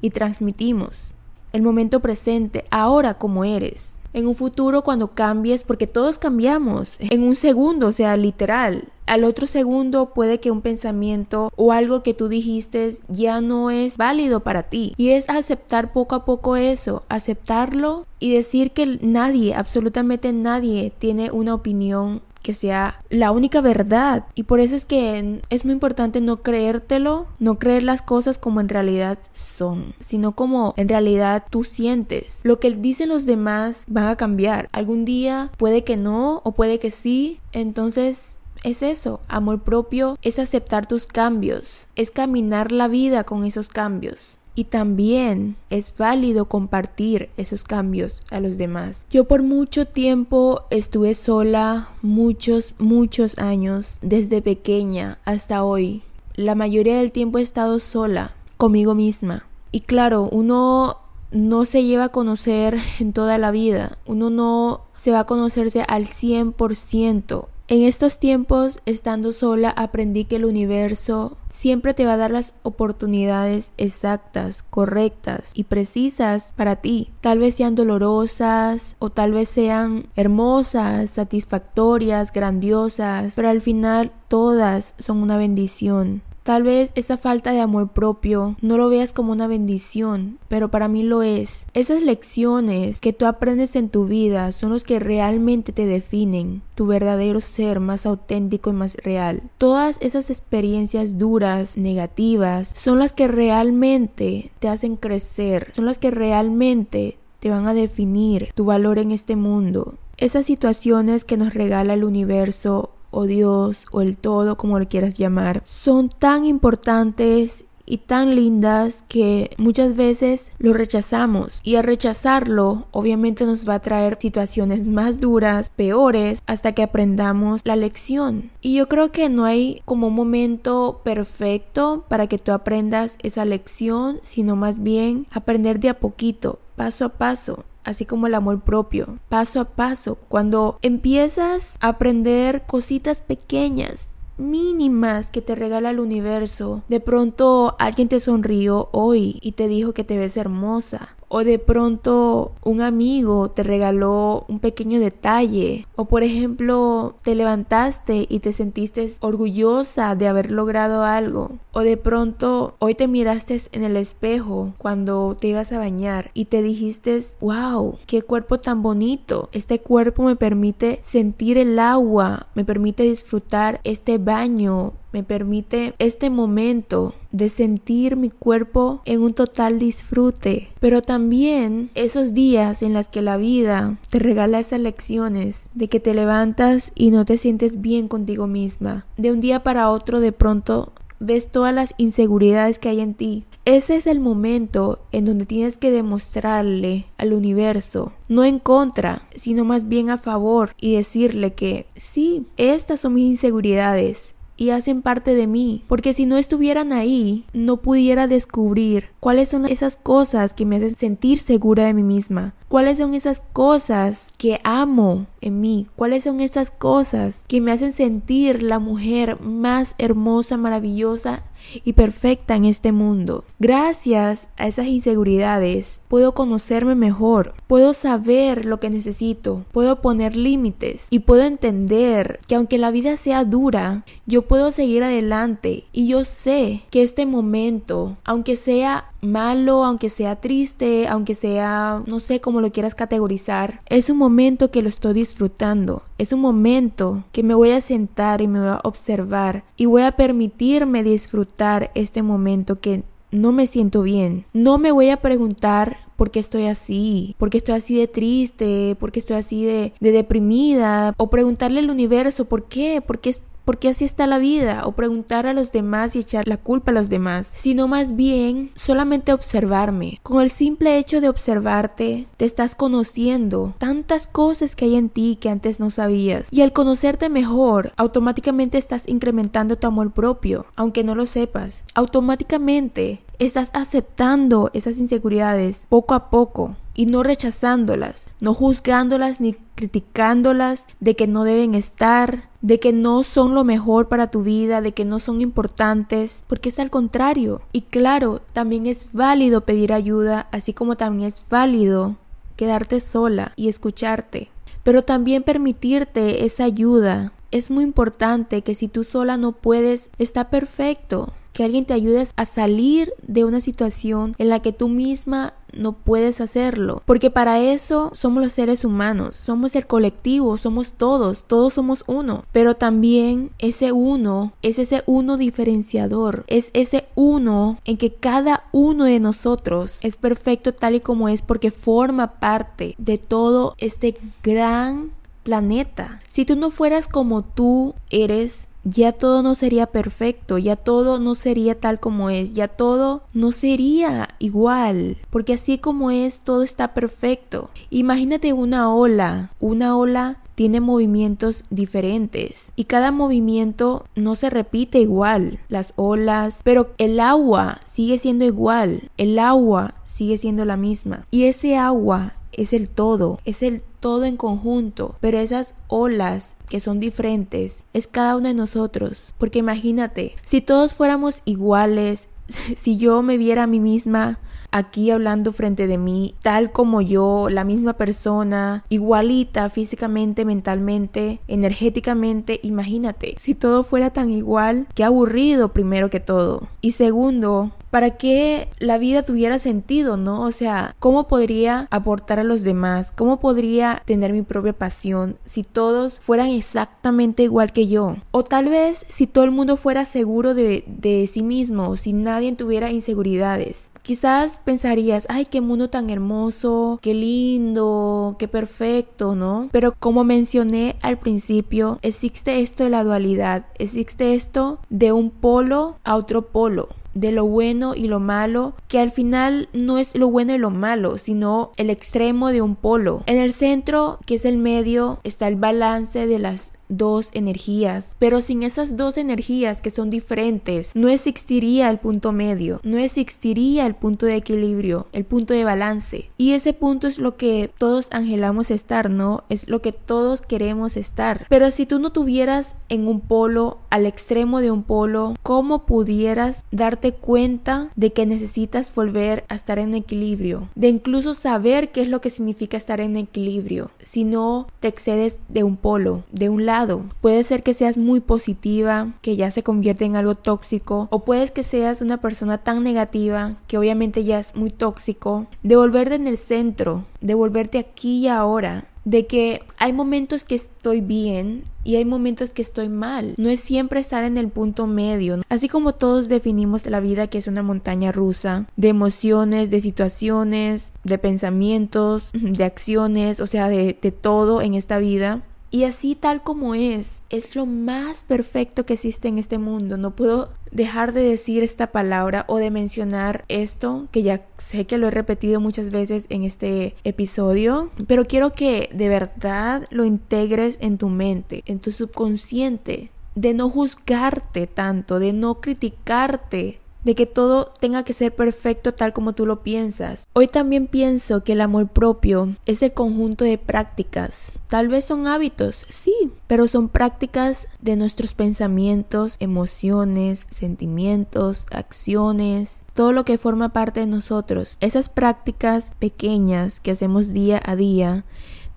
y 0.00 0.10
transmitimos. 0.10 1.14
El 1.52 1.62
momento 1.62 2.00
presente, 2.00 2.64
ahora 2.70 3.14
como 3.14 3.44
eres. 3.44 3.94
En 4.14 4.26
un 4.26 4.34
futuro 4.34 4.82
cuando 4.82 5.14
cambies, 5.14 5.62
porque 5.62 5.86
todos 5.86 6.18
cambiamos, 6.18 6.96
en 6.98 7.22
un 7.22 7.36
segundo, 7.36 7.86
o 7.86 7.92
sea, 7.92 8.16
literal. 8.16 8.88
al 9.06 9.22
otro 9.22 9.46
segundo 9.46 10.12
puede 10.12 10.40
que 10.40 10.50
un 10.50 10.60
pensamiento 10.60 11.52
o 11.54 11.70
algo 11.70 12.02
que 12.02 12.14
tú 12.14 12.28
dijiste 12.28 12.96
ya 13.08 13.40
no 13.40 13.70
es 13.70 13.96
válido 13.96 14.40
para 14.40 14.64
ti. 14.64 14.94
Y 14.96 15.10
es 15.10 15.28
aceptar 15.30 15.92
poco 15.92 16.16
a 16.16 16.24
poco 16.24 16.56
eso, 16.56 17.04
aceptarlo 17.08 18.06
y 18.18 18.32
decir 18.32 18.72
que 18.72 18.98
nadie, 19.02 19.54
absolutamente 19.54 20.32
nadie, 20.32 20.92
tiene 20.98 21.30
una 21.30 21.54
opinión 21.54 22.22
que 22.42 22.54
sea 22.54 23.02
la 23.08 23.30
única 23.30 23.60
verdad. 23.60 24.24
Y 24.34 24.44
por 24.44 24.60
eso 24.60 24.76
es 24.76 24.86
que 24.86 25.40
es 25.50 25.64
muy 25.64 25.72
importante 25.72 26.20
no 26.20 26.42
creértelo, 26.42 27.26
no 27.38 27.58
creer 27.58 27.82
las 27.82 28.02
cosas 28.02 28.38
como 28.38 28.60
en 28.60 28.68
realidad 28.68 29.18
son, 29.32 29.94
sino 30.00 30.32
como 30.32 30.74
en 30.76 30.88
realidad 30.88 31.44
tú 31.50 31.64
sientes. 31.64 32.40
Lo 32.42 32.60
que 32.60 32.70
dicen 32.70 33.08
los 33.08 33.26
demás 33.26 33.84
van 33.86 34.08
a 34.08 34.16
cambiar. 34.16 34.68
Algún 34.72 35.04
día 35.04 35.50
puede 35.56 35.84
que 35.84 35.96
no 35.96 36.40
o 36.44 36.52
puede 36.52 36.78
que 36.78 36.90
sí. 36.90 37.40
Entonces 37.52 38.36
es 38.62 38.82
eso, 38.82 39.20
amor 39.28 39.62
propio 39.62 40.18
es 40.22 40.38
aceptar 40.38 40.86
tus 40.86 41.06
cambios, 41.06 41.88
es 41.96 42.10
caminar 42.10 42.72
la 42.72 42.88
vida 42.88 43.24
con 43.24 43.44
esos 43.44 43.68
cambios 43.68 44.39
y 44.60 44.64
también 44.64 45.56
es 45.70 45.94
válido 45.96 46.44
compartir 46.44 47.30
esos 47.38 47.64
cambios 47.64 48.20
a 48.30 48.40
los 48.40 48.58
demás. 48.58 49.06
Yo 49.10 49.24
por 49.24 49.42
mucho 49.42 49.86
tiempo 49.86 50.64
estuve 50.68 51.14
sola, 51.14 51.88
muchos, 52.02 52.74
muchos 52.76 53.38
años, 53.38 53.96
desde 54.02 54.42
pequeña 54.42 55.16
hasta 55.24 55.64
hoy. 55.64 56.02
La 56.34 56.54
mayoría 56.54 56.98
del 56.98 57.10
tiempo 57.10 57.38
he 57.38 57.42
estado 57.42 57.80
sola, 57.80 58.34
conmigo 58.58 58.94
misma. 58.94 59.46
Y 59.72 59.80
claro, 59.80 60.28
uno 60.30 60.98
no 61.30 61.64
se 61.64 61.82
lleva 61.82 62.04
a 62.04 62.08
conocer 62.10 62.76
en 62.98 63.14
toda 63.14 63.38
la 63.38 63.52
vida, 63.52 63.96
uno 64.04 64.28
no 64.28 64.82
se 64.94 65.10
va 65.10 65.20
a 65.20 65.26
conocerse 65.26 65.84
al 65.88 66.04
100%. 66.04 67.46
En 67.70 67.82
estos 67.82 68.18
tiempos, 68.18 68.80
estando 68.84 69.30
sola, 69.30 69.70
aprendí 69.70 70.24
que 70.24 70.34
el 70.34 70.44
universo 70.44 71.36
siempre 71.52 71.94
te 71.94 72.04
va 72.04 72.14
a 72.14 72.16
dar 72.16 72.32
las 72.32 72.52
oportunidades 72.64 73.70
exactas, 73.76 74.64
correctas 74.70 75.52
y 75.54 75.62
precisas 75.62 76.52
para 76.56 76.74
ti. 76.74 77.12
Tal 77.20 77.38
vez 77.38 77.54
sean 77.54 77.76
dolorosas 77.76 78.96
o 78.98 79.10
tal 79.10 79.30
vez 79.30 79.50
sean 79.50 80.08
hermosas, 80.16 81.10
satisfactorias, 81.10 82.32
grandiosas, 82.32 83.34
pero 83.36 83.48
al 83.48 83.60
final 83.60 84.10
todas 84.26 84.94
son 84.98 85.18
una 85.18 85.36
bendición. 85.36 86.22
Tal 86.50 86.64
vez 86.64 86.90
esa 86.96 87.16
falta 87.16 87.52
de 87.52 87.60
amor 87.60 87.90
propio 87.90 88.56
no 88.60 88.76
lo 88.76 88.88
veas 88.88 89.12
como 89.12 89.30
una 89.30 89.46
bendición, 89.46 90.40
pero 90.48 90.68
para 90.68 90.88
mí 90.88 91.04
lo 91.04 91.22
es. 91.22 91.64
Esas 91.74 92.02
lecciones 92.02 93.00
que 93.00 93.12
tú 93.12 93.26
aprendes 93.26 93.76
en 93.76 93.88
tu 93.88 94.06
vida 94.06 94.50
son 94.50 94.70
los 94.70 94.82
que 94.82 94.98
realmente 94.98 95.70
te 95.70 95.86
definen, 95.86 96.62
tu 96.74 96.88
verdadero 96.88 97.40
ser 97.40 97.78
más 97.78 98.04
auténtico 98.04 98.70
y 98.70 98.72
más 98.72 98.96
real. 98.96 99.44
Todas 99.58 99.98
esas 100.00 100.28
experiencias 100.28 101.18
duras, 101.18 101.76
negativas, 101.76 102.72
son 102.76 102.98
las 102.98 103.12
que 103.12 103.28
realmente 103.28 104.50
te 104.58 104.66
hacen 104.66 104.96
crecer, 104.96 105.70
son 105.72 105.84
las 105.84 105.98
que 105.98 106.10
realmente 106.10 107.16
te 107.38 107.50
van 107.50 107.68
a 107.68 107.74
definir 107.74 108.50
tu 108.56 108.64
valor 108.64 108.98
en 108.98 109.12
este 109.12 109.36
mundo. 109.36 109.94
Esas 110.16 110.46
situaciones 110.46 111.24
que 111.24 111.36
nos 111.36 111.54
regala 111.54 111.94
el 111.94 112.02
universo 112.02 112.90
o 113.10 113.24
Dios 113.24 113.86
o 113.92 114.00
el 114.00 114.16
todo, 114.16 114.56
como 114.56 114.78
le 114.78 114.86
quieras 114.86 115.14
llamar, 115.18 115.62
son 115.64 116.08
tan 116.08 116.44
importantes 116.44 117.64
y 117.90 117.98
tan 117.98 118.36
lindas 118.36 119.04
que 119.08 119.50
muchas 119.58 119.96
veces 119.96 120.50
lo 120.58 120.72
rechazamos 120.72 121.60
y 121.64 121.74
al 121.74 121.84
rechazarlo 121.84 122.86
obviamente 122.92 123.44
nos 123.44 123.68
va 123.68 123.74
a 123.74 123.80
traer 123.80 124.16
situaciones 124.20 124.86
más 124.86 125.18
duras, 125.18 125.70
peores, 125.70 126.40
hasta 126.46 126.72
que 126.72 126.84
aprendamos 126.84 127.62
la 127.64 127.74
lección. 127.74 128.52
Y 128.60 128.76
yo 128.76 128.88
creo 128.88 129.10
que 129.10 129.28
no 129.28 129.44
hay 129.44 129.82
como 129.84 130.06
un 130.06 130.14
momento 130.14 131.00
perfecto 131.02 132.04
para 132.08 132.28
que 132.28 132.38
tú 132.38 132.52
aprendas 132.52 133.16
esa 133.22 133.44
lección, 133.44 134.20
sino 134.22 134.54
más 134.54 134.80
bien 134.80 135.26
aprender 135.32 135.80
de 135.80 135.88
a 135.88 135.98
poquito, 135.98 136.60
paso 136.76 137.04
a 137.06 137.08
paso 137.08 137.64
así 137.84 138.04
como 138.04 138.26
el 138.26 138.34
amor 138.34 138.60
propio, 138.60 139.18
paso 139.28 139.60
a 139.60 139.64
paso. 139.64 140.16
Cuando 140.28 140.78
empiezas 140.82 141.76
a 141.80 141.88
aprender 141.88 142.62
cositas 142.66 143.20
pequeñas, 143.20 144.08
mínimas 144.38 145.28
que 145.28 145.42
te 145.42 145.54
regala 145.54 145.90
el 145.90 146.00
universo. 146.00 146.82
De 146.88 147.00
pronto 147.00 147.76
alguien 147.78 148.08
te 148.08 148.20
sonrió 148.20 148.88
hoy 148.92 149.38
y 149.42 149.52
te 149.52 149.68
dijo 149.68 149.92
que 149.92 150.04
te 150.04 150.18
ves 150.18 150.36
hermosa 150.36 151.16
o 151.30 151.44
de 151.44 151.58
pronto 151.60 152.52
un 152.64 152.82
amigo 152.82 153.50
te 153.50 153.62
regaló 153.62 154.44
un 154.48 154.58
pequeño 154.58 154.98
detalle 154.98 155.86
o 155.94 156.06
por 156.06 156.24
ejemplo 156.24 157.14
te 157.22 157.36
levantaste 157.36 158.26
y 158.28 158.40
te 158.40 158.52
sentiste 158.52 159.14
orgullosa 159.20 160.16
de 160.16 160.26
haber 160.26 160.50
logrado 160.50 161.04
algo 161.04 161.52
o 161.72 161.80
de 161.80 161.96
pronto 161.96 162.74
hoy 162.80 162.96
te 162.96 163.06
miraste 163.06 163.62
en 163.70 163.84
el 163.84 163.96
espejo 163.96 164.74
cuando 164.76 165.36
te 165.40 165.46
ibas 165.46 165.70
a 165.70 165.78
bañar 165.78 166.32
y 166.34 166.46
te 166.46 166.62
dijiste 166.62 167.22
wow 167.40 167.98
qué 168.06 168.22
cuerpo 168.22 168.58
tan 168.58 168.82
bonito 168.82 169.48
este 169.52 169.80
cuerpo 169.80 170.24
me 170.24 170.34
permite 170.34 171.00
sentir 171.04 171.58
el 171.58 171.78
agua 171.78 172.48
me 172.56 172.64
permite 172.64 173.04
disfrutar 173.04 173.80
este 173.84 174.18
baño 174.18 174.94
me 175.12 175.22
permite 175.22 175.94
este 175.98 176.28
momento 176.28 177.14
de 177.32 177.48
sentir 177.48 178.16
mi 178.16 178.30
cuerpo 178.30 179.02
en 179.04 179.22
un 179.22 179.34
total 179.34 179.78
disfrute, 179.78 180.68
pero 180.80 181.02
también 181.02 181.90
esos 181.94 182.34
días 182.34 182.82
en 182.82 182.92
los 182.92 183.08
que 183.08 183.22
la 183.22 183.36
vida 183.36 183.98
te 184.10 184.18
regala 184.18 184.58
esas 184.58 184.80
lecciones 184.80 185.68
de 185.74 185.88
que 185.88 186.00
te 186.00 186.14
levantas 186.14 186.92
y 186.94 187.10
no 187.10 187.24
te 187.24 187.36
sientes 187.36 187.80
bien 187.80 188.08
contigo 188.08 188.46
misma. 188.46 189.06
De 189.16 189.32
un 189.32 189.40
día 189.40 189.62
para 189.62 189.90
otro 189.90 190.20
de 190.20 190.32
pronto 190.32 190.92
ves 191.20 191.52
todas 191.52 191.74
las 191.74 191.94
inseguridades 191.98 192.78
que 192.78 192.88
hay 192.88 193.00
en 193.00 193.14
ti. 193.14 193.44
Ese 193.66 193.96
es 193.96 194.06
el 194.06 194.20
momento 194.20 195.00
en 195.12 195.26
donde 195.26 195.44
tienes 195.44 195.76
que 195.76 195.90
demostrarle 195.90 197.06
al 197.18 197.34
universo, 197.34 198.12
no 198.26 198.42
en 198.44 198.58
contra, 198.58 199.28
sino 199.36 199.66
más 199.66 199.86
bien 199.86 200.08
a 200.08 200.16
favor 200.16 200.70
y 200.80 200.96
decirle 200.96 201.52
que 201.52 201.86
sí, 201.96 202.46
estas 202.56 203.00
son 203.00 203.14
mis 203.14 203.26
inseguridades, 203.26 204.34
y 204.60 204.70
hacen 204.70 205.00
parte 205.00 205.34
de 205.34 205.46
mí, 205.46 205.84
porque 205.88 206.12
si 206.12 206.26
no 206.26 206.36
estuvieran 206.36 206.92
ahí, 206.92 207.46
no 207.54 207.78
pudiera 207.78 208.26
descubrir 208.26 209.08
cuáles 209.18 209.48
son 209.48 209.64
esas 209.64 209.96
cosas 209.96 210.52
que 210.52 210.66
me 210.66 210.76
hacen 210.76 210.94
sentir 210.94 211.38
segura 211.38 211.86
de 211.86 211.94
mí 211.94 212.02
misma, 212.02 212.52
cuáles 212.68 212.98
son 212.98 213.14
esas 213.14 213.42
cosas 213.54 214.34
que 214.36 214.60
amo 214.62 215.26
en 215.40 215.62
mí, 215.62 215.86
cuáles 215.96 216.24
son 216.24 216.40
esas 216.40 216.70
cosas 216.70 217.42
que 217.48 217.62
me 217.62 217.72
hacen 217.72 217.92
sentir 217.92 218.62
la 218.62 218.78
mujer 218.78 219.40
más 219.40 219.94
hermosa, 219.96 220.58
maravillosa 220.58 221.42
y 221.84 221.92
perfecta 221.92 222.56
en 222.56 222.64
este 222.64 222.92
mundo. 222.92 223.44
Gracias 223.58 224.48
a 224.56 224.66
esas 224.66 224.86
inseguridades 224.86 226.00
puedo 226.10 226.32
conocerme 226.34 226.96
mejor, 226.96 227.54
puedo 227.68 227.94
saber 227.94 228.64
lo 228.64 228.80
que 228.80 228.90
necesito, 228.90 229.64
puedo 229.70 230.00
poner 230.02 230.34
límites 230.34 231.06
y 231.08 231.20
puedo 231.20 231.44
entender 231.44 232.40
que 232.48 232.56
aunque 232.56 232.78
la 232.78 232.90
vida 232.90 233.16
sea 233.16 233.44
dura, 233.44 234.04
yo 234.26 234.42
puedo 234.42 234.72
seguir 234.72 235.04
adelante 235.04 235.84
y 235.92 236.08
yo 236.08 236.24
sé 236.24 236.82
que 236.90 237.02
este 237.02 237.26
momento, 237.26 238.18
aunque 238.24 238.56
sea 238.56 239.09
malo, 239.20 239.84
aunque 239.84 240.08
sea 240.08 240.36
triste, 240.36 241.08
aunque 241.08 241.34
sea, 241.34 242.02
no 242.06 242.20
sé 242.20 242.40
cómo 242.40 242.60
lo 242.60 242.70
quieras 242.72 242.94
categorizar, 242.94 243.80
es 243.86 244.10
un 244.10 244.18
momento 244.18 244.70
que 244.70 244.82
lo 244.82 244.88
estoy 244.88 245.14
disfrutando, 245.14 246.02
es 246.18 246.32
un 246.32 246.40
momento 246.40 247.24
que 247.32 247.42
me 247.42 247.54
voy 247.54 247.70
a 247.70 247.80
sentar 247.80 248.40
y 248.40 248.48
me 248.48 248.60
voy 248.60 248.68
a 248.68 248.80
observar 248.84 249.64
y 249.76 249.86
voy 249.86 250.02
a 250.02 250.12
permitirme 250.12 251.02
disfrutar 251.02 251.90
este 251.94 252.22
momento 252.22 252.80
que 252.80 253.02
no 253.30 253.52
me 253.52 253.66
siento 253.66 254.02
bien. 254.02 254.44
No 254.52 254.78
me 254.78 254.92
voy 254.92 255.10
a 255.10 255.18
preguntar 255.18 255.98
por 256.16 256.30
qué 256.30 256.40
estoy 256.40 256.64
así, 256.64 257.34
por 257.38 257.48
qué 257.48 257.58
estoy 257.58 257.76
así 257.76 257.96
de 257.96 258.06
triste, 258.08 258.96
por 259.00 259.10
qué 259.10 259.20
estoy 259.20 259.36
así 259.36 259.64
de, 259.64 259.94
de 260.00 260.12
deprimida, 260.12 261.14
o 261.16 261.30
preguntarle 261.30 261.80
al 261.80 261.90
universo 261.90 262.44
por 262.44 262.64
qué, 262.64 263.00
por 263.00 263.20
qué 263.20 263.34
porque 263.64 263.88
así 263.88 264.04
está 264.04 264.26
la 264.26 264.38
vida, 264.38 264.82
o 264.86 264.92
preguntar 264.92 265.46
a 265.46 265.52
los 265.52 265.72
demás 265.72 266.14
y 266.16 266.20
echar 266.20 266.46
la 266.46 266.56
culpa 266.56 266.90
a 266.90 266.94
los 266.94 267.08
demás, 267.08 267.52
sino 267.54 267.88
más 267.88 268.16
bien 268.16 268.70
solamente 268.74 269.32
observarme. 269.32 270.20
Con 270.22 270.42
el 270.42 270.50
simple 270.50 270.98
hecho 270.98 271.20
de 271.20 271.28
observarte, 271.28 272.26
te 272.36 272.44
estás 272.44 272.74
conociendo 272.74 273.74
tantas 273.78 274.26
cosas 274.26 274.76
que 274.76 274.86
hay 274.86 274.96
en 274.96 275.08
ti 275.08 275.38
que 275.40 275.50
antes 275.50 275.80
no 275.80 275.90
sabías. 275.90 276.48
Y 276.50 276.62
al 276.62 276.72
conocerte 276.72 277.28
mejor, 277.28 277.92
automáticamente 277.96 278.78
estás 278.78 279.02
incrementando 279.06 279.76
tu 279.76 279.86
amor 279.86 280.12
propio, 280.12 280.66
aunque 280.76 281.04
no 281.04 281.14
lo 281.14 281.26
sepas. 281.26 281.84
Automáticamente 281.94 283.22
estás 283.38 283.70
aceptando 283.72 284.70
esas 284.74 284.98
inseguridades 284.98 285.86
poco 285.88 286.14
a 286.14 286.30
poco 286.30 286.76
y 287.00 287.06
no 287.06 287.22
rechazándolas, 287.22 288.28
no 288.40 288.52
juzgándolas 288.52 289.40
ni 289.40 289.54
criticándolas 289.74 290.86
de 291.00 291.16
que 291.16 291.26
no 291.26 291.44
deben 291.44 291.74
estar, 291.74 292.50
de 292.60 292.78
que 292.78 292.92
no 292.92 293.22
son 293.22 293.54
lo 293.54 293.64
mejor 293.64 294.08
para 294.08 294.30
tu 294.30 294.42
vida, 294.42 294.82
de 294.82 294.92
que 294.92 295.06
no 295.06 295.18
son 295.18 295.40
importantes, 295.40 296.44
porque 296.46 296.68
es 296.68 296.78
al 296.78 296.90
contrario. 296.90 297.62
Y 297.72 297.80
claro, 297.80 298.42
también 298.52 298.84
es 298.84 299.14
válido 299.14 299.62
pedir 299.62 299.94
ayuda, 299.94 300.48
así 300.52 300.74
como 300.74 300.98
también 300.98 301.30
es 301.30 301.42
válido 301.48 302.16
quedarte 302.56 303.00
sola 303.00 303.54
y 303.56 303.70
escucharte, 303.70 304.50
pero 304.82 305.00
también 305.00 305.42
permitirte 305.42 306.44
esa 306.44 306.64
ayuda 306.64 307.32
es 307.50 307.70
muy 307.70 307.84
importante 307.84 308.60
que 308.60 308.74
si 308.74 308.88
tú 308.88 309.04
sola 309.04 309.38
no 309.38 309.52
puedes, 309.52 310.10
está 310.18 310.50
perfecto 310.50 311.32
que 311.52 311.64
alguien 311.64 311.84
te 311.84 311.94
ayude 311.94 312.26
a 312.36 312.44
salir 312.44 313.12
de 313.26 313.44
una 313.44 313.60
situación 313.60 314.34
en 314.38 314.48
la 314.48 314.60
que 314.60 314.72
tú 314.72 314.88
misma 314.88 315.54
no 315.72 315.92
puedes 315.92 316.40
hacerlo. 316.40 317.02
Porque 317.04 317.30
para 317.30 317.60
eso 317.60 318.10
somos 318.14 318.42
los 318.42 318.52
seres 318.52 318.84
humanos, 318.84 319.36
somos 319.36 319.76
el 319.76 319.86
colectivo, 319.86 320.56
somos 320.56 320.94
todos, 320.94 321.44
todos 321.44 321.74
somos 321.74 322.04
uno. 322.06 322.44
Pero 322.52 322.74
también 322.74 323.50
ese 323.58 323.92
uno 323.92 324.52
es 324.62 324.78
ese 324.78 325.02
uno 325.06 325.36
diferenciador, 325.36 326.44
es 326.48 326.70
ese 326.72 327.06
uno 327.14 327.78
en 327.84 327.96
que 327.96 328.14
cada 328.14 328.64
uno 328.72 329.04
de 329.04 329.20
nosotros 329.20 329.98
es 330.02 330.16
perfecto 330.16 330.74
tal 330.74 330.96
y 330.96 331.00
como 331.00 331.28
es 331.28 331.42
porque 331.42 331.70
forma 331.70 332.40
parte 332.40 332.94
de 332.98 333.18
todo 333.18 333.74
este 333.78 334.16
gran 334.42 335.12
planeta. 335.42 336.20
Si 336.32 336.44
tú 336.44 336.56
no 336.56 336.70
fueras 336.70 337.08
como 337.08 337.42
tú 337.42 337.94
eres, 338.10 338.68
ya 338.84 339.12
todo 339.12 339.42
no 339.42 339.54
sería 339.54 339.86
perfecto, 339.86 340.58
ya 340.58 340.76
todo 340.76 341.18
no 341.18 341.34
sería 341.34 341.78
tal 341.78 342.00
como 342.00 342.30
es, 342.30 342.52
ya 342.52 342.68
todo 342.68 343.22
no 343.32 343.52
sería 343.52 344.28
igual, 344.38 345.18
porque 345.30 345.54
así 345.54 345.78
como 345.78 346.10
es, 346.10 346.40
todo 346.40 346.62
está 346.62 346.94
perfecto. 346.94 347.70
Imagínate 347.90 348.52
una 348.52 348.92
ola, 348.92 349.52
una 349.60 349.96
ola 349.96 350.38
tiene 350.54 350.80
movimientos 350.80 351.64
diferentes 351.70 352.72
y 352.76 352.84
cada 352.84 353.12
movimiento 353.12 354.04
no 354.14 354.34
se 354.34 354.50
repite 354.50 354.98
igual, 354.98 355.58
las 355.68 355.94
olas, 355.96 356.60
pero 356.64 356.90
el 356.98 357.20
agua 357.20 357.80
sigue 357.86 358.18
siendo 358.18 358.44
igual, 358.44 359.10
el 359.16 359.38
agua 359.38 359.94
sigue 360.04 360.36
siendo 360.36 360.64
la 360.64 360.76
misma 360.76 361.26
y 361.30 361.44
ese 361.44 361.76
agua 361.76 362.34
es 362.52 362.72
el 362.72 362.90
todo, 362.90 363.40
es 363.44 363.62
el 363.62 363.82
todo 364.00 364.24
en 364.24 364.36
conjunto, 364.36 365.16
pero 365.20 365.38
esas 365.38 365.74
olas 365.88 366.54
que 366.68 366.80
son 366.80 367.00
diferentes 367.00 367.84
es 367.92 368.06
cada 368.06 368.36
uno 368.36 368.48
de 368.48 368.54
nosotros, 368.54 369.34
porque 369.38 369.58
imagínate, 369.58 370.34
si 370.44 370.60
todos 370.60 370.94
fuéramos 370.94 371.42
iguales, 371.44 372.28
si 372.76 372.96
yo 372.96 373.22
me 373.22 373.36
viera 373.36 373.64
a 373.64 373.68
mí 373.68 373.80
misma 373.80 374.38
aquí 374.72 375.10
hablando 375.10 375.52
frente 375.52 375.86
de 375.86 375.98
mí, 375.98 376.34
tal 376.42 376.72
como 376.72 377.00
yo, 377.00 377.48
la 377.50 377.64
misma 377.64 377.94
persona, 377.94 378.84
igualita 378.88 379.68
físicamente, 379.70 380.44
mentalmente, 380.44 381.40
energéticamente, 381.48 382.60
imagínate, 382.62 383.36
si 383.38 383.54
todo 383.54 383.82
fuera 383.82 384.10
tan 384.10 384.30
igual, 384.30 384.86
qué 384.94 385.04
aburrido 385.04 385.72
primero 385.72 386.10
que 386.10 386.20
todo. 386.20 386.68
Y 386.80 386.92
segundo, 386.92 387.72
para 387.90 388.16
que 388.16 388.68
la 388.78 388.98
vida 388.98 389.22
tuviera 389.22 389.58
sentido, 389.58 390.16
¿no? 390.16 390.42
O 390.42 390.52
sea, 390.52 390.94
¿cómo 390.98 391.26
podría 391.26 391.88
aportar 391.90 392.38
a 392.38 392.44
los 392.44 392.62
demás? 392.62 393.12
¿Cómo 393.12 393.40
podría 393.40 394.02
tener 394.04 394.32
mi 394.32 394.42
propia 394.42 394.72
pasión 394.72 395.36
si 395.44 395.64
todos 395.64 396.20
fueran 396.20 396.48
exactamente 396.48 397.42
igual 397.42 397.72
que 397.72 397.88
yo? 397.88 398.16
O 398.30 398.44
tal 398.44 398.68
vez 398.68 399.04
si 399.10 399.26
todo 399.26 399.44
el 399.44 399.50
mundo 399.50 399.76
fuera 399.76 400.04
seguro 400.04 400.54
de, 400.54 400.84
de 400.86 401.26
sí 401.26 401.42
mismo, 401.42 401.96
si 401.96 402.12
nadie 402.12 402.52
tuviera 402.52 402.90
inseguridades. 402.90 403.90
Quizás 404.02 404.60
pensarías, 404.64 405.26
ay, 405.28 405.46
qué 405.46 405.60
mundo 405.60 405.90
tan 405.90 406.10
hermoso, 406.10 406.98
qué 407.02 407.14
lindo, 407.14 408.36
qué 408.38 408.48
perfecto, 408.48 409.34
¿no? 409.34 409.68
Pero 409.72 409.94
como 409.98 410.24
mencioné 410.24 410.96
al 411.02 411.18
principio, 411.18 411.98
existe 412.02 412.60
esto 412.60 412.84
de 412.84 412.90
la 412.90 413.04
dualidad, 413.04 413.66
existe 413.78 414.34
esto 414.34 414.80
de 414.88 415.12
un 415.12 415.30
polo 415.30 415.96
a 416.04 416.16
otro 416.16 416.46
polo 416.46 416.88
de 417.14 417.32
lo 417.32 417.44
bueno 417.44 417.94
y 417.94 418.06
lo 418.06 418.20
malo, 418.20 418.74
que 418.88 419.00
al 419.00 419.10
final 419.10 419.68
no 419.72 419.98
es 419.98 420.16
lo 420.16 420.30
bueno 420.30 420.54
y 420.54 420.58
lo 420.58 420.70
malo, 420.70 421.18
sino 421.18 421.72
el 421.76 421.90
extremo 421.90 422.48
de 422.48 422.62
un 422.62 422.76
polo. 422.76 423.22
En 423.26 423.38
el 423.38 423.52
centro, 423.52 424.18
que 424.26 424.36
es 424.36 424.44
el 424.44 424.58
medio, 424.58 425.18
está 425.24 425.48
el 425.48 425.56
balance 425.56 426.26
de 426.26 426.38
las 426.38 426.72
dos 426.90 427.30
energías, 427.32 428.14
pero 428.18 428.42
sin 428.42 428.62
esas 428.62 428.98
dos 428.98 429.16
energías 429.16 429.80
que 429.80 429.90
son 429.90 430.10
diferentes, 430.10 430.90
no 430.94 431.08
existiría 431.08 431.88
el 431.88 431.98
punto 431.98 432.32
medio, 432.32 432.80
no 432.82 432.98
existiría 432.98 433.86
el 433.86 433.94
punto 433.94 434.26
de 434.26 434.36
equilibrio, 434.36 435.06
el 435.12 435.24
punto 435.24 435.54
de 435.54 435.64
balance. 435.64 436.30
Y 436.36 436.52
ese 436.52 436.72
punto 436.72 437.06
es 437.06 437.18
lo 437.18 437.36
que 437.36 437.70
todos 437.78 438.08
anhelamos 438.10 438.70
estar, 438.70 439.08
¿no? 439.08 439.44
Es 439.48 439.68
lo 439.68 439.80
que 439.80 439.92
todos 439.92 440.42
queremos 440.42 440.96
estar. 440.96 441.46
Pero 441.48 441.70
si 441.70 441.86
tú 441.86 441.98
no 441.98 442.10
tuvieras 442.10 442.74
en 442.88 443.06
un 443.06 443.20
polo, 443.20 443.78
al 443.88 444.06
extremo 444.06 444.60
de 444.60 444.70
un 444.70 444.82
polo, 444.82 445.34
¿cómo 445.42 445.86
pudieras 445.86 446.64
darte 446.70 447.12
cuenta 447.12 447.90
de 447.96 448.12
que 448.12 448.26
necesitas 448.26 448.94
volver 448.94 449.44
a 449.48 449.54
estar 449.54 449.78
en 449.78 449.94
equilibrio? 449.94 450.68
De 450.74 450.88
incluso 450.88 451.34
saber 451.34 451.92
qué 451.92 452.02
es 452.02 452.08
lo 452.08 452.20
que 452.20 452.30
significa 452.30 452.76
estar 452.76 453.00
en 453.00 453.16
equilibrio, 453.16 453.90
si 454.04 454.24
no 454.24 454.66
te 454.80 454.88
excedes 454.88 455.40
de 455.48 455.62
un 455.62 455.76
polo, 455.76 456.24
de 456.32 456.48
un 456.48 456.66
lado 456.66 456.79
Puede 457.20 457.44
ser 457.44 457.62
que 457.62 457.74
seas 457.74 457.98
muy 457.98 458.20
positiva, 458.20 459.12
que 459.20 459.36
ya 459.36 459.50
se 459.50 459.62
convierte 459.62 460.04
en 460.04 460.16
algo 460.16 460.34
tóxico, 460.34 461.08
o 461.10 461.24
puedes 461.24 461.50
que 461.50 461.62
seas 461.62 462.00
una 462.00 462.18
persona 462.18 462.58
tan 462.58 462.82
negativa 462.82 463.56
que 463.66 463.76
obviamente 463.76 464.24
ya 464.24 464.38
es 464.38 464.54
muy 464.54 464.70
tóxico. 464.70 465.46
Devolverte 465.62 466.14
en 466.14 466.26
el 466.26 466.38
centro, 466.38 467.04
devolverte 467.20 467.78
aquí 467.78 468.20
y 468.20 468.28
ahora, 468.28 468.86
de 469.04 469.26
que 469.26 469.62
hay 469.78 469.92
momentos 469.92 470.44
que 470.44 470.54
estoy 470.54 471.00
bien 471.00 471.64
y 471.84 471.96
hay 471.96 472.04
momentos 472.04 472.50
que 472.50 472.62
estoy 472.62 472.88
mal. 472.88 473.34
No 473.38 473.48
es 473.48 473.60
siempre 473.60 474.00
estar 474.00 474.24
en 474.24 474.36
el 474.36 474.48
punto 474.48 474.86
medio. 474.86 475.40
Así 475.48 475.68
como 475.68 475.94
todos 475.94 476.28
definimos 476.28 476.86
la 476.86 477.00
vida 477.00 477.26
que 477.26 477.38
es 477.38 477.46
una 477.46 477.62
montaña 477.62 478.12
rusa 478.12 478.66
de 478.76 478.88
emociones, 478.88 479.70
de 479.70 479.80
situaciones, 479.80 480.92
de 481.04 481.18
pensamientos, 481.18 482.30
de 482.32 482.64
acciones, 482.64 483.40
o 483.40 483.46
sea, 483.46 483.68
de, 483.68 483.98
de 484.00 484.12
todo 484.12 484.62
en 484.62 484.74
esta 484.74 484.98
vida. 484.98 485.42
Y 485.70 485.84
así 485.84 486.16
tal 486.16 486.42
como 486.42 486.74
es, 486.74 487.22
es 487.30 487.54
lo 487.54 487.64
más 487.64 488.24
perfecto 488.24 488.84
que 488.84 488.94
existe 488.94 489.28
en 489.28 489.38
este 489.38 489.58
mundo. 489.58 489.96
No 489.96 490.16
puedo 490.16 490.52
dejar 490.72 491.12
de 491.12 491.22
decir 491.22 491.62
esta 491.62 491.92
palabra 491.92 492.44
o 492.48 492.56
de 492.56 492.70
mencionar 492.70 493.44
esto, 493.48 494.08
que 494.10 494.22
ya 494.22 494.44
sé 494.58 494.86
que 494.86 494.98
lo 494.98 495.08
he 495.08 495.12
repetido 495.12 495.60
muchas 495.60 495.90
veces 495.90 496.26
en 496.28 496.42
este 496.42 496.96
episodio, 497.04 497.90
pero 498.08 498.24
quiero 498.24 498.52
que 498.52 498.88
de 498.92 499.08
verdad 499.08 499.86
lo 499.90 500.04
integres 500.04 500.78
en 500.80 500.98
tu 500.98 501.08
mente, 501.08 501.62
en 501.66 501.78
tu 501.78 501.92
subconsciente, 501.92 503.10
de 503.36 503.54
no 503.54 503.70
juzgarte 503.70 504.66
tanto, 504.66 505.20
de 505.20 505.32
no 505.32 505.60
criticarte 505.60 506.80
de 507.04 507.14
que 507.14 507.26
todo 507.26 507.72
tenga 507.80 508.02
que 508.04 508.12
ser 508.12 508.34
perfecto 508.34 508.92
tal 508.94 509.12
como 509.12 509.32
tú 509.32 509.46
lo 509.46 509.62
piensas. 509.62 510.28
Hoy 510.32 510.48
también 510.48 510.86
pienso 510.86 511.42
que 511.44 511.52
el 511.52 511.60
amor 511.60 511.88
propio 511.88 512.56
es 512.66 512.82
el 512.82 512.92
conjunto 512.92 513.44
de 513.44 513.58
prácticas. 513.58 514.52
Tal 514.68 514.88
vez 514.88 515.04
son 515.04 515.26
hábitos, 515.26 515.86
sí, 515.88 516.32
pero 516.46 516.68
son 516.68 516.88
prácticas 516.88 517.68
de 517.80 517.96
nuestros 517.96 518.34
pensamientos, 518.34 519.36
emociones, 519.40 520.46
sentimientos, 520.50 521.66
acciones, 521.70 522.82
todo 522.94 523.12
lo 523.12 523.24
que 523.24 523.38
forma 523.38 523.70
parte 523.70 524.00
de 524.00 524.06
nosotros. 524.06 524.76
Esas 524.80 525.08
prácticas 525.08 525.92
pequeñas 525.98 526.80
que 526.80 526.90
hacemos 526.90 527.32
día 527.32 527.60
a 527.64 527.76
día 527.76 528.24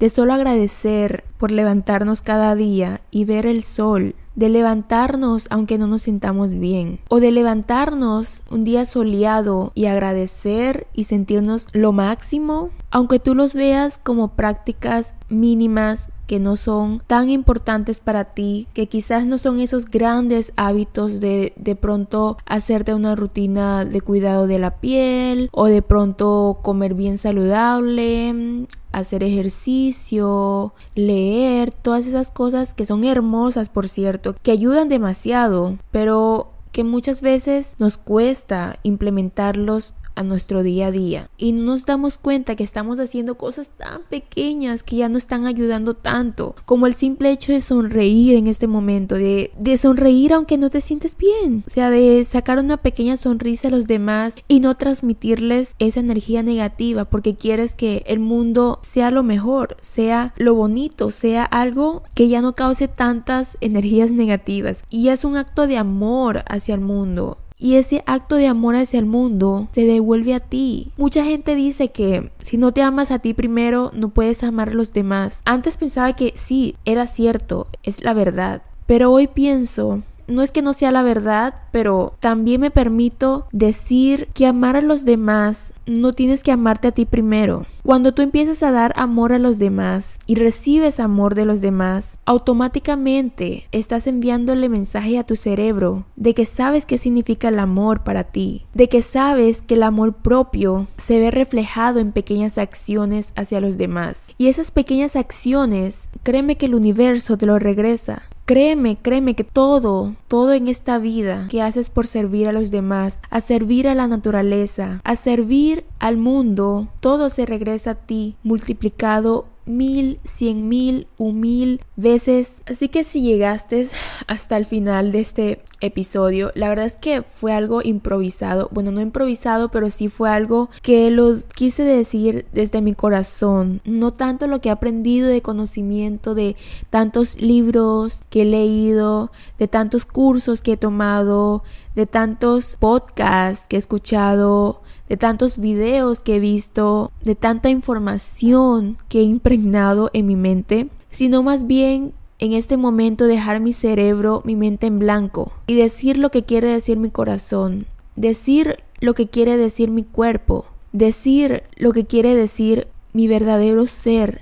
de 0.04 0.10
solo 0.10 0.34
agradecer 0.34 1.24
por 1.38 1.50
levantarnos 1.50 2.22
cada 2.22 2.56
día 2.56 3.00
y 3.10 3.24
ver 3.24 3.46
el 3.46 3.64
sol, 3.64 4.16
de 4.36 4.50
levantarnos 4.50 5.48
aunque 5.50 5.78
no 5.78 5.88
nos 5.88 6.02
sintamos 6.02 6.50
bien, 6.50 7.00
o 7.08 7.22
de 7.22 7.32
levantarnos 7.32 8.44
un 8.52 8.66
día 8.66 8.84
soleado 8.84 9.72
y 9.76 9.86
agradecer 9.86 10.88
y 10.94 11.06
sentirnos 11.06 11.70
lo 11.72 11.94
máximo, 11.94 12.70
aunque 12.92 13.20
tú 13.20 13.34
los 13.34 13.54
veas 13.54 13.98
como 13.98 14.36
prácticas 14.36 15.16
mínimas 15.30 16.10
que 16.28 16.40
no 16.40 16.56
son 16.56 17.02
tan 17.08 17.30
importantes 17.30 18.00
para 18.00 18.26
ti, 18.26 18.68
que 18.74 18.88
quizás 18.88 19.26
no 19.26 19.38
son 19.38 19.60
esos 19.60 19.86
grandes 19.86 20.54
hábitos 20.56 21.20
de 21.20 21.54
de 21.56 21.76
pronto 21.76 22.38
hacerte 22.46 22.94
una 22.94 23.16
rutina 23.16 23.86
de 23.86 24.02
cuidado 24.02 24.48
de 24.48 24.60
la 24.60 24.78
piel 24.78 25.50
o 25.52 25.66
de 25.66 25.82
pronto 25.82 26.60
comer 26.62 26.94
bien 26.94 27.18
saludable, 27.18 28.68
hacer 28.92 29.24
ejercicio, 29.24 30.74
leer, 30.96 31.72
todas 31.72 32.06
esas 32.06 32.32
cosas 32.32 32.74
que 32.74 32.86
son 32.86 33.04
hermosas, 33.04 33.70
por 33.70 33.90
cierto, 33.90 34.36
que 34.42 34.52
ayudan 34.52 34.90
demasiado, 34.90 35.78
pero 35.92 36.52
que 36.72 36.84
muchas 36.84 37.22
veces 37.22 37.76
nos 37.78 37.98
cuesta 37.98 38.80
implementarlos 38.84 39.96
a 40.16 40.24
nuestro 40.24 40.64
día 40.64 40.88
a 40.88 40.92
día 40.92 41.30
y 41.38 41.52
no 41.52 41.64
nos 41.64 41.86
damos 41.86 42.18
cuenta 42.18 42.56
que 42.56 42.64
estamos 42.64 43.00
haciendo 43.00 43.36
cosas 43.36 43.70
tan 43.70 44.04
pequeñas 44.04 44.84
que 44.84 44.98
ya 44.98 45.10
no 45.10 45.18
están 45.18 45.46
ayudando 45.46 45.96
tanto 45.96 46.56
como 46.66 46.88
el 46.88 46.94
simple 46.94 47.32
hecho 47.32 47.52
de 47.52 47.62
sonreír 47.62 48.36
en 48.36 48.48
este 48.48 48.68
momento 48.68 49.16
de, 49.16 49.52
de 49.58 49.78
sonreír 49.78 50.34
aunque 50.34 50.58
no 50.58 50.70
te 50.70 50.82
sientes 50.82 51.18
bien. 51.18 51.64
O 51.66 51.70
sea 51.70 51.90
de 51.90 52.24
sacar 52.26 52.60
una 52.60 52.78
pequeña 52.78 53.18
sonrisa 53.18 53.70
a 53.70 53.72
los 53.72 53.88
demás 53.88 54.36
y 54.48 54.60
no 54.60 54.76
transmitirles 54.76 55.76
esa 55.80 56.00
energía 56.00 56.44
negativa 56.44 57.06
porque 57.06 57.36
quieres 57.36 57.76
que 57.76 58.04
el 58.06 58.20
mundo 58.20 58.80
sea 58.82 59.12
lo 59.12 59.24
mejor 59.24 59.78
sea 59.82 60.34
lo 60.38 60.54
bonito 60.54 61.10
sea 61.10 61.44
algo 61.44 62.04
que 62.14 62.28
ya 62.28 62.42
no 62.42 62.56
cause 62.56 62.88
tantas 62.88 63.58
energías 63.62 64.12
negativas. 64.12 64.84
Y 64.90 65.10
es 65.10 65.24
un 65.24 65.38
acto 65.38 65.68
de 65.68 65.78
amor 65.78 66.44
hacia 66.48 66.76
el 66.76 66.82
mundo 66.82 67.38
y 67.64 67.76
ese 67.76 68.04
acto 68.08 68.36
de 68.36 68.48
amor 68.48 68.76
hacia 68.76 69.00
el 69.00 69.06
mundo 69.06 69.70
se 69.72 69.86
devuelve 69.86 70.34
a 70.34 70.42
ti. 70.42 70.92
Mucha 70.98 71.24
gente 71.24 71.56
dice 71.56 71.94
que 71.94 72.30
si 72.44 72.58
no 72.58 72.74
te 72.74 72.82
amas 72.82 73.10
a 73.10 73.20
ti 73.20 73.34
primero, 73.34 73.90
no 73.94 74.10
puedes 74.10 74.44
amar 74.44 74.68
a 74.68 74.74
los 74.74 74.92
demás. 74.92 75.42
Antes 75.46 75.78
pensaba 75.78 76.14
que 76.14 76.34
sí, 76.36 76.76
era 76.84 77.08
cierto, 77.08 77.68
es 77.82 78.04
la 78.04 78.14
verdad. 78.14 78.64
Pero 78.86 79.12
hoy 79.12 79.28
pienso 79.28 80.04
no 80.28 80.42
es 80.42 80.52
que 80.52 80.62
no 80.62 80.74
sea 80.74 80.92
la 80.92 81.04
verdad, 81.04 81.56
pero 81.72 82.16
también 82.20 82.62
me 82.62 82.72
permito 82.72 83.48
decir 83.52 84.28
que 84.34 84.48
amar 84.48 84.76
a 84.76 84.82
los 84.82 85.06
demás 85.06 85.74
no 85.86 86.14
tienes 86.14 86.44
que 86.44 86.52
amarte 86.52 86.88
a 86.88 86.92
ti 86.92 87.06
primero. 87.06 87.66
Cuando 87.84 88.14
tú 88.14 88.22
empiezas 88.22 88.64
a 88.64 88.72
dar 88.72 88.94
amor 88.96 89.34
a 89.34 89.40
los 89.40 89.60
demás 89.60 90.18
y 90.26 90.36
recibes 90.36 91.02
amor 91.02 91.36
de 91.36 91.44
los 91.44 91.60
demás, 91.60 92.18
automáticamente 92.26 93.68
estás 93.74 94.08
enviándole 94.08 94.70
mensaje 94.70 95.20
a 95.20 95.26
tu 95.26 95.36
cerebro 95.36 96.06
de 96.16 96.34
que 96.34 96.46
sabes 96.46 96.86
qué 96.86 96.98
significa 96.98 97.50
el 97.50 97.60
amor 97.60 98.04
para 98.04 98.24
ti, 98.24 98.66
de 98.74 98.88
que 98.88 99.02
sabes 99.02 99.62
que 99.62 99.74
el 99.74 99.84
amor 99.84 100.14
propio 100.14 100.88
se 100.98 101.20
ve 101.20 101.32
reflejado 101.32 102.00
en 102.00 102.14
pequeñas 102.14 102.58
acciones 102.58 103.34
hacia 103.36 103.60
los 103.60 103.78
demás. 103.78 104.32
Y 104.38 104.48
esas 104.48 104.72
pequeñas 104.72 105.18
acciones, 105.18 106.08
créeme 106.24 106.56
que 106.56 106.68
el 106.68 106.76
universo 106.76 107.38
te 107.38 107.46
lo 107.46 107.60
regresa. 107.60 108.24
Créeme, 108.46 108.98
créeme 109.02 109.36
que 109.36 109.46
todo, 109.46 110.16
todo 110.28 110.52
en 110.52 110.68
esta 110.68 110.98
vida 110.98 111.48
que 111.50 111.62
haces 111.62 111.90
por 111.90 112.08
servir 112.08 112.50
a 112.50 112.52
los 112.52 112.72
demás, 112.72 113.22
a 113.30 113.40
servir 113.40 113.88
a 113.88 113.96
la 113.96 114.08
naturaleza, 114.08 115.00
a 115.06 115.16
servir 115.16 115.86
al 116.00 116.18
mundo, 116.18 116.90
todo 117.00 117.30
se 117.30 117.46
regresa 117.46 117.92
a 117.92 117.96
ti 117.96 118.36
multiplicado 118.44 119.46
mil, 119.66 120.20
cien 120.24 120.68
mil, 120.68 121.08
un 121.18 121.40
mil 121.40 121.82
veces. 121.96 122.62
Así 122.66 122.90
que 122.90 123.04
si 123.04 123.22
llegaste 123.22 123.88
hasta 124.28 124.58
el 124.58 124.66
final 124.66 125.12
de 125.12 125.20
este 125.20 125.62
episodio, 125.82 126.52
la 126.56 126.70
verdad 126.70 126.86
es 126.86 126.96
que 126.96 127.22
fue 127.22 127.54
algo 127.54 127.82
improvisado. 127.84 128.70
Bueno, 128.72 128.92
no 128.92 129.02
improvisado, 129.02 129.70
pero 129.70 129.90
sí 129.90 130.10
fue 130.10 130.30
algo 130.30 130.70
que 130.82 131.12
lo 131.12 131.40
quise 131.56 131.84
decir 131.84 132.46
desde 132.54 132.82
mi 132.82 132.94
corazón. 132.94 133.82
No 133.86 134.12
tanto 134.12 134.48
lo 134.48 134.62
que 134.62 134.70
he 134.70 134.72
aprendido 134.72 135.28
de 135.28 135.42
conocimiento, 135.42 136.36
de 136.36 136.56
tantos 136.90 137.40
libros 137.42 138.22
que 138.30 138.44
he 138.44 138.46
leído, 138.46 139.32
de 139.60 139.68
tantos 139.68 140.06
cursos 140.06 140.62
que 140.62 140.74
he 140.74 140.78
tomado, 140.78 141.64
de 141.96 142.06
tantos 142.06 142.76
podcasts 142.80 143.68
que 143.68 143.76
he 143.76 143.80
escuchado, 143.80 144.82
de 145.10 145.18
tantos 145.18 145.60
videos 145.60 146.20
que 146.20 146.36
he 146.36 146.40
visto, 146.40 147.12
de 147.24 147.36
tanta 147.36 147.70
información 147.70 148.98
que 149.10 149.20
he 149.20 149.24
impregnado 149.24 150.10
en 150.14 150.26
mi 150.26 150.36
mente, 150.36 150.90
sino 151.12 151.44
más 151.44 151.68
bien 151.68 152.14
en 152.40 152.54
este 152.54 152.78
momento 152.78 153.26
dejar 153.26 153.60
mi 153.60 153.74
cerebro, 153.74 154.42
mi 154.46 154.56
mente 154.56 154.88
en 154.88 155.00
blanco 155.00 155.52
y 155.68 155.76
decir 155.76 156.18
lo 156.18 156.32
que 156.32 156.44
quiere 156.44 156.68
decir 156.68 156.98
mi 156.98 157.10
corazón, 157.10 157.86
decir 158.16 158.80
lo 159.00 159.14
que 159.14 159.28
quiere 159.28 159.58
decir 159.58 159.92
mi 159.92 160.04
cuerpo, 160.04 160.66
decir 160.92 161.64
lo 161.78 161.92
que 161.92 162.06
quiere 162.06 162.36
decir 162.36 162.88
mi 163.14 163.28
verdadero 163.28 163.86
ser, 163.86 164.42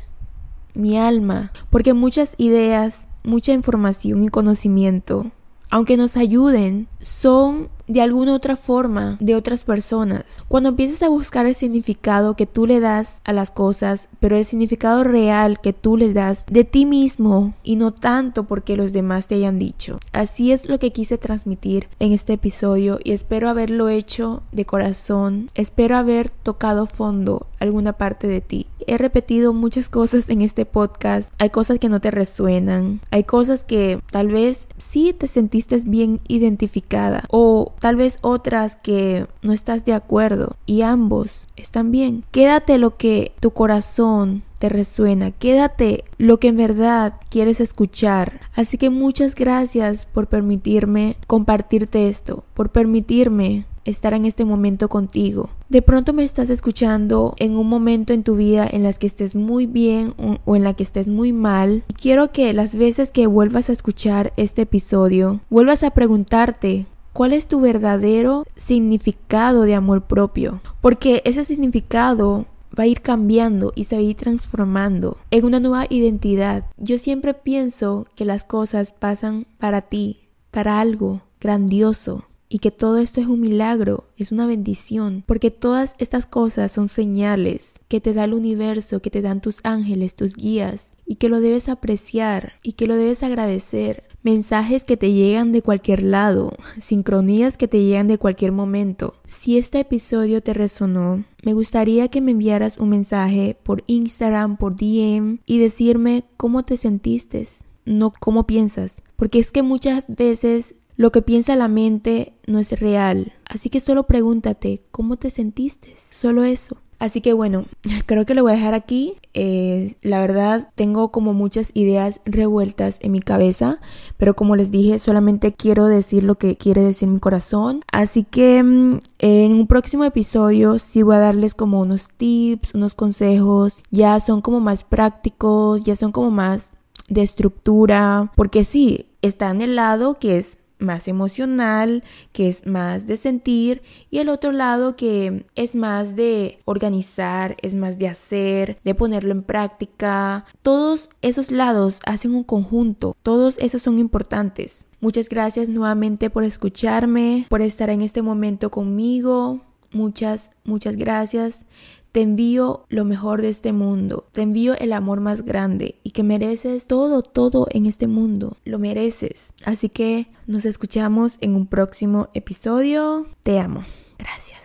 mi 0.73 0.97
alma, 0.97 1.51
porque 1.69 1.93
muchas 1.93 2.33
ideas, 2.37 3.07
mucha 3.23 3.51
información 3.51 4.23
y 4.23 4.29
conocimiento 4.29 5.31
aunque 5.71 5.97
nos 5.97 6.17
ayuden, 6.17 6.87
son 6.99 7.69
de 7.91 8.01
alguna 8.01 8.33
otra 8.33 8.55
forma 8.55 9.17
de 9.19 9.35
otras 9.35 9.65
personas. 9.65 10.43
Cuando 10.47 10.69
empiezas 10.69 11.03
a 11.03 11.09
buscar 11.09 11.45
el 11.45 11.55
significado 11.55 12.35
que 12.35 12.45
tú 12.45 12.65
le 12.65 12.79
das 12.79 13.21
a 13.25 13.33
las 13.33 13.51
cosas, 13.51 14.07
pero 14.21 14.37
el 14.37 14.45
significado 14.45 15.03
real 15.03 15.59
que 15.59 15.73
tú 15.73 15.97
le 15.97 16.13
das 16.13 16.45
de 16.49 16.63
ti 16.63 16.85
mismo 16.85 17.53
y 17.63 17.75
no 17.75 17.91
tanto 17.91 18.45
porque 18.45 18.77
los 18.77 18.93
demás 18.93 19.27
te 19.27 19.35
hayan 19.35 19.59
dicho. 19.59 19.99
Así 20.13 20.53
es 20.53 20.69
lo 20.69 20.79
que 20.79 20.93
quise 20.93 21.17
transmitir 21.17 21.89
en 21.99 22.13
este 22.13 22.33
episodio 22.33 22.99
y 23.03 23.11
espero 23.11 23.49
haberlo 23.49 23.89
hecho 23.89 24.41
de 24.53 24.65
corazón. 24.65 25.47
Espero 25.53 25.97
haber 25.97 26.29
tocado 26.29 26.85
fondo 26.85 27.47
alguna 27.59 27.93
parte 27.93 28.27
de 28.27 28.41
ti. 28.41 28.67
He 28.87 28.97
repetido 28.97 29.53
muchas 29.53 29.89
cosas 29.89 30.29
en 30.29 30.41
este 30.41 30.65
podcast. 30.65 31.31
Hay 31.37 31.51
cosas 31.51 31.77
que 31.77 31.89
no 31.89 31.99
te 31.99 32.09
resuenan. 32.09 33.01
Hay 33.11 33.25
cosas 33.25 33.63
que 33.63 33.99
tal 34.11 34.29
vez 34.29 34.67
sí 34.77 35.13
te 35.17 35.27
sentiste 35.27 35.81
bien 35.85 36.19
identificada 36.27 37.23
o 37.29 37.73
tal 37.81 37.95
vez 37.95 38.19
otras 38.21 38.75
que 38.77 39.27
no 39.41 39.51
estás 39.51 39.83
de 39.85 39.93
acuerdo 39.93 40.55
y 40.67 40.83
ambos 40.83 41.47
están 41.57 41.91
bien. 41.91 42.23
Quédate 42.31 42.77
lo 42.77 42.95
que 42.95 43.33
tu 43.39 43.51
corazón 43.51 44.43
te 44.59 44.69
resuena, 44.69 45.31
quédate 45.31 46.05
lo 46.19 46.39
que 46.39 46.49
en 46.49 46.57
verdad 46.57 47.15
quieres 47.29 47.59
escuchar. 47.59 48.41
Así 48.55 48.77
que 48.77 48.91
muchas 48.91 49.33
gracias 49.33 50.05
por 50.05 50.27
permitirme 50.27 51.17
compartirte 51.25 52.07
esto, 52.07 52.43
por 52.53 52.69
permitirme 52.69 53.65
estar 53.83 54.13
en 54.13 54.25
este 54.25 54.45
momento 54.45 54.87
contigo. 54.87 55.49
De 55.67 55.81
pronto 55.81 56.13
me 56.13 56.23
estás 56.23 56.51
escuchando 56.51 57.33
en 57.39 57.57
un 57.57 57.67
momento 57.67 58.13
en 58.13 58.23
tu 58.23 58.35
vida 58.35 58.67
en 58.69 58.83
las 58.83 58.99
que 58.99 59.07
estés 59.07 59.33
muy 59.33 59.65
bien 59.65 60.13
o 60.45 60.55
en 60.55 60.63
la 60.63 60.75
que 60.75 60.83
estés 60.83 61.07
muy 61.07 61.33
mal. 61.33 61.83
Quiero 61.99 62.31
que 62.31 62.53
las 62.53 62.75
veces 62.75 63.09
que 63.09 63.25
vuelvas 63.25 63.69
a 63.69 63.73
escuchar 63.73 64.33
este 64.37 64.63
episodio, 64.63 65.39
vuelvas 65.49 65.81
a 65.81 65.91
preguntarte 65.91 66.85
¿Cuál 67.13 67.33
es 67.33 67.47
tu 67.47 67.59
verdadero 67.59 68.45
significado 68.55 69.63
de 69.63 69.75
amor 69.75 70.03
propio? 70.03 70.61
Porque 70.79 71.21
ese 71.25 71.43
significado 71.43 72.45
va 72.77 72.83
a 72.83 72.87
ir 72.87 73.01
cambiando 73.01 73.73
y 73.75 73.83
se 73.83 73.95
va 73.95 74.01
a 74.01 74.05
ir 74.05 74.15
transformando 74.15 75.17
en 75.29 75.43
una 75.43 75.59
nueva 75.59 75.87
identidad. 75.89 76.65
Yo 76.77 76.97
siempre 76.97 77.33
pienso 77.33 78.07
que 78.15 78.23
las 78.23 78.45
cosas 78.45 78.93
pasan 78.93 79.45
para 79.59 79.81
ti, 79.81 80.29
para 80.51 80.79
algo 80.79 81.21
grandioso, 81.41 82.23
y 82.53 82.59
que 82.59 82.69
todo 82.69 82.97
esto 82.97 83.21
es 83.21 83.27
un 83.27 83.39
milagro, 83.39 84.09
es 84.17 84.33
una 84.33 84.45
bendición, 84.45 85.23
porque 85.25 85.51
todas 85.51 85.95
estas 85.99 86.25
cosas 86.25 86.73
son 86.73 86.89
señales 86.89 87.79
que 87.87 88.01
te 88.01 88.13
da 88.13 88.25
el 88.25 88.33
universo, 88.33 89.01
que 89.01 89.09
te 89.09 89.21
dan 89.21 89.39
tus 89.39 89.61
ángeles, 89.63 90.15
tus 90.15 90.35
guías, 90.35 90.97
y 91.05 91.15
que 91.15 91.29
lo 91.29 91.39
debes 91.39 91.69
apreciar 91.69 92.53
y 92.61 92.73
que 92.73 92.87
lo 92.87 92.95
debes 92.95 93.23
agradecer. 93.23 94.03
Mensajes 94.21 94.83
que 94.83 94.97
te 94.97 95.13
llegan 95.13 95.53
de 95.53 95.61
cualquier 95.61 96.03
lado, 96.03 96.51
sincronías 96.81 97.55
que 97.55 97.69
te 97.69 97.81
llegan 97.85 98.09
de 98.09 98.17
cualquier 98.17 98.51
momento. 98.51 99.15
Si 99.29 99.57
este 99.57 99.79
episodio 99.79 100.43
te 100.43 100.53
resonó, 100.53 101.23
me 101.43 101.53
gustaría 101.53 102.09
que 102.09 102.19
me 102.19 102.31
enviaras 102.31 102.79
un 102.79 102.89
mensaje 102.89 103.57
por 103.63 103.85
Instagram, 103.87 104.57
por 104.57 104.75
DM 104.75 105.39
y 105.45 105.57
decirme 105.59 106.25
cómo 106.35 106.63
te 106.63 106.75
sentiste, 106.75 107.47
no 107.85 108.11
cómo 108.11 108.45
piensas, 108.45 109.01
porque 109.15 109.39
es 109.39 109.51
que 109.51 109.63
muchas 109.63 110.03
veces 110.09 110.75
lo 110.95 111.11
que 111.11 111.21
piensa 111.21 111.55
la 111.55 111.67
mente 111.67 112.33
no 112.47 112.59
es 112.59 112.79
real. 112.79 113.33
Así 113.45 113.69
que 113.69 113.79
solo 113.79 114.03
pregúntate, 114.03 114.81
¿cómo 114.91 115.17
te 115.17 115.29
sentiste? 115.29 115.95
Solo 116.09 116.43
eso. 116.43 116.77
Así 117.01 117.19
que 117.19 117.33
bueno, 117.33 117.65
creo 118.05 118.27
que 118.27 118.35
lo 118.35 118.43
voy 118.43 118.51
a 118.51 118.55
dejar 118.55 118.75
aquí. 118.75 119.17
Eh, 119.33 119.95
la 120.03 120.21
verdad, 120.21 120.69
tengo 120.75 121.11
como 121.11 121.33
muchas 121.33 121.71
ideas 121.73 122.21
revueltas 122.25 122.99
en 123.01 123.13
mi 123.13 123.21
cabeza, 123.21 123.79
pero 124.17 124.35
como 124.35 124.55
les 124.55 124.69
dije, 124.69 124.99
solamente 124.99 125.51
quiero 125.53 125.87
decir 125.87 126.23
lo 126.23 126.35
que 126.35 126.57
quiere 126.57 126.81
decir 126.81 127.09
mi 127.09 127.19
corazón. 127.19 127.83
Así 127.91 128.23
que 128.23 128.61
mm, 128.61 128.99
en 129.17 129.53
un 129.53 129.65
próximo 129.65 130.03
episodio 130.03 130.77
sí 130.77 131.01
voy 131.01 131.15
a 131.15 131.19
darles 131.19 131.55
como 131.55 131.81
unos 131.81 132.07
tips, 132.17 132.75
unos 132.75 132.93
consejos. 132.93 133.81
Ya 133.89 134.19
son 134.19 134.41
como 134.41 134.59
más 134.59 134.83
prácticos, 134.83 135.83
ya 135.83 135.95
son 135.95 136.11
como 136.11 136.29
más 136.29 136.71
de 137.09 137.23
estructura, 137.23 138.31
porque 138.35 138.63
sí, 138.63 139.07
está 139.23 139.49
en 139.49 139.61
el 139.61 139.75
lado 139.75 140.19
que 140.19 140.37
es 140.37 140.59
más 140.81 141.07
emocional, 141.07 142.03
que 142.33 142.49
es 142.49 142.65
más 142.65 143.07
de 143.07 143.17
sentir, 143.17 143.81
y 144.09 144.17
el 144.17 144.29
otro 144.29 144.51
lado 144.51 144.95
que 144.95 145.45
es 145.55 145.75
más 145.75 146.15
de 146.15 146.59
organizar, 146.65 147.55
es 147.61 147.75
más 147.75 147.97
de 147.97 148.07
hacer, 148.07 148.79
de 148.83 148.95
ponerlo 148.95 149.31
en 149.31 149.43
práctica. 149.43 150.45
Todos 150.61 151.09
esos 151.21 151.51
lados 151.51 151.99
hacen 152.05 152.35
un 152.35 152.43
conjunto, 152.43 153.15
todos 153.23 153.57
esos 153.59 153.81
son 153.81 153.99
importantes. 153.99 154.85
Muchas 154.99 155.29
gracias 155.29 155.67
nuevamente 155.67 156.29
por 156.29 156.43
escucharme, 156.43 157.47
por 157.49 157.61
estar 157.61 157.89
en 157.89 158.01
este 158.01 158.21
momento 158.21 158.69
conmigo. 158.69 159.61
Muchas, 159.91 160.51
muchas 160.63 160.95
gracias. 160.95 161.65
Te 162.11 162.21
envío 162.21 162.85
lo 162.89 163.05
mejor 163.05 163.41
de 163.41 163.49
este 163.49 163.71
mundo. 163.71 164.25
Te 164.33 164.41
envío 164.41 164.73
el 164.77 164.91
amor 164.93 165.21
más 165.21 165.43
grande 165.43 165.95
y 166.03 166.11
que 166.11 166.23
mereces 166.23 166.87
todo, 166.87 167.21
todo 167.21 167.67
en 167.71 167.85
este 167.85 168.07
mundo. 168.07 168.57
Lo 168.65 168.79
mereces. 168.79 169.53
Así 169.63 169.89
que 169.89 170.27
nos 170.45 170.65
escuchamos 170.65 171.37
en 171.39 171.55
un 171.55 171.67
próximo 171.67 172.29
episodio. 172.33 173.27
Te 173.43 173.59
amo. 173.59 173.85
Gracias. 174.17 174.60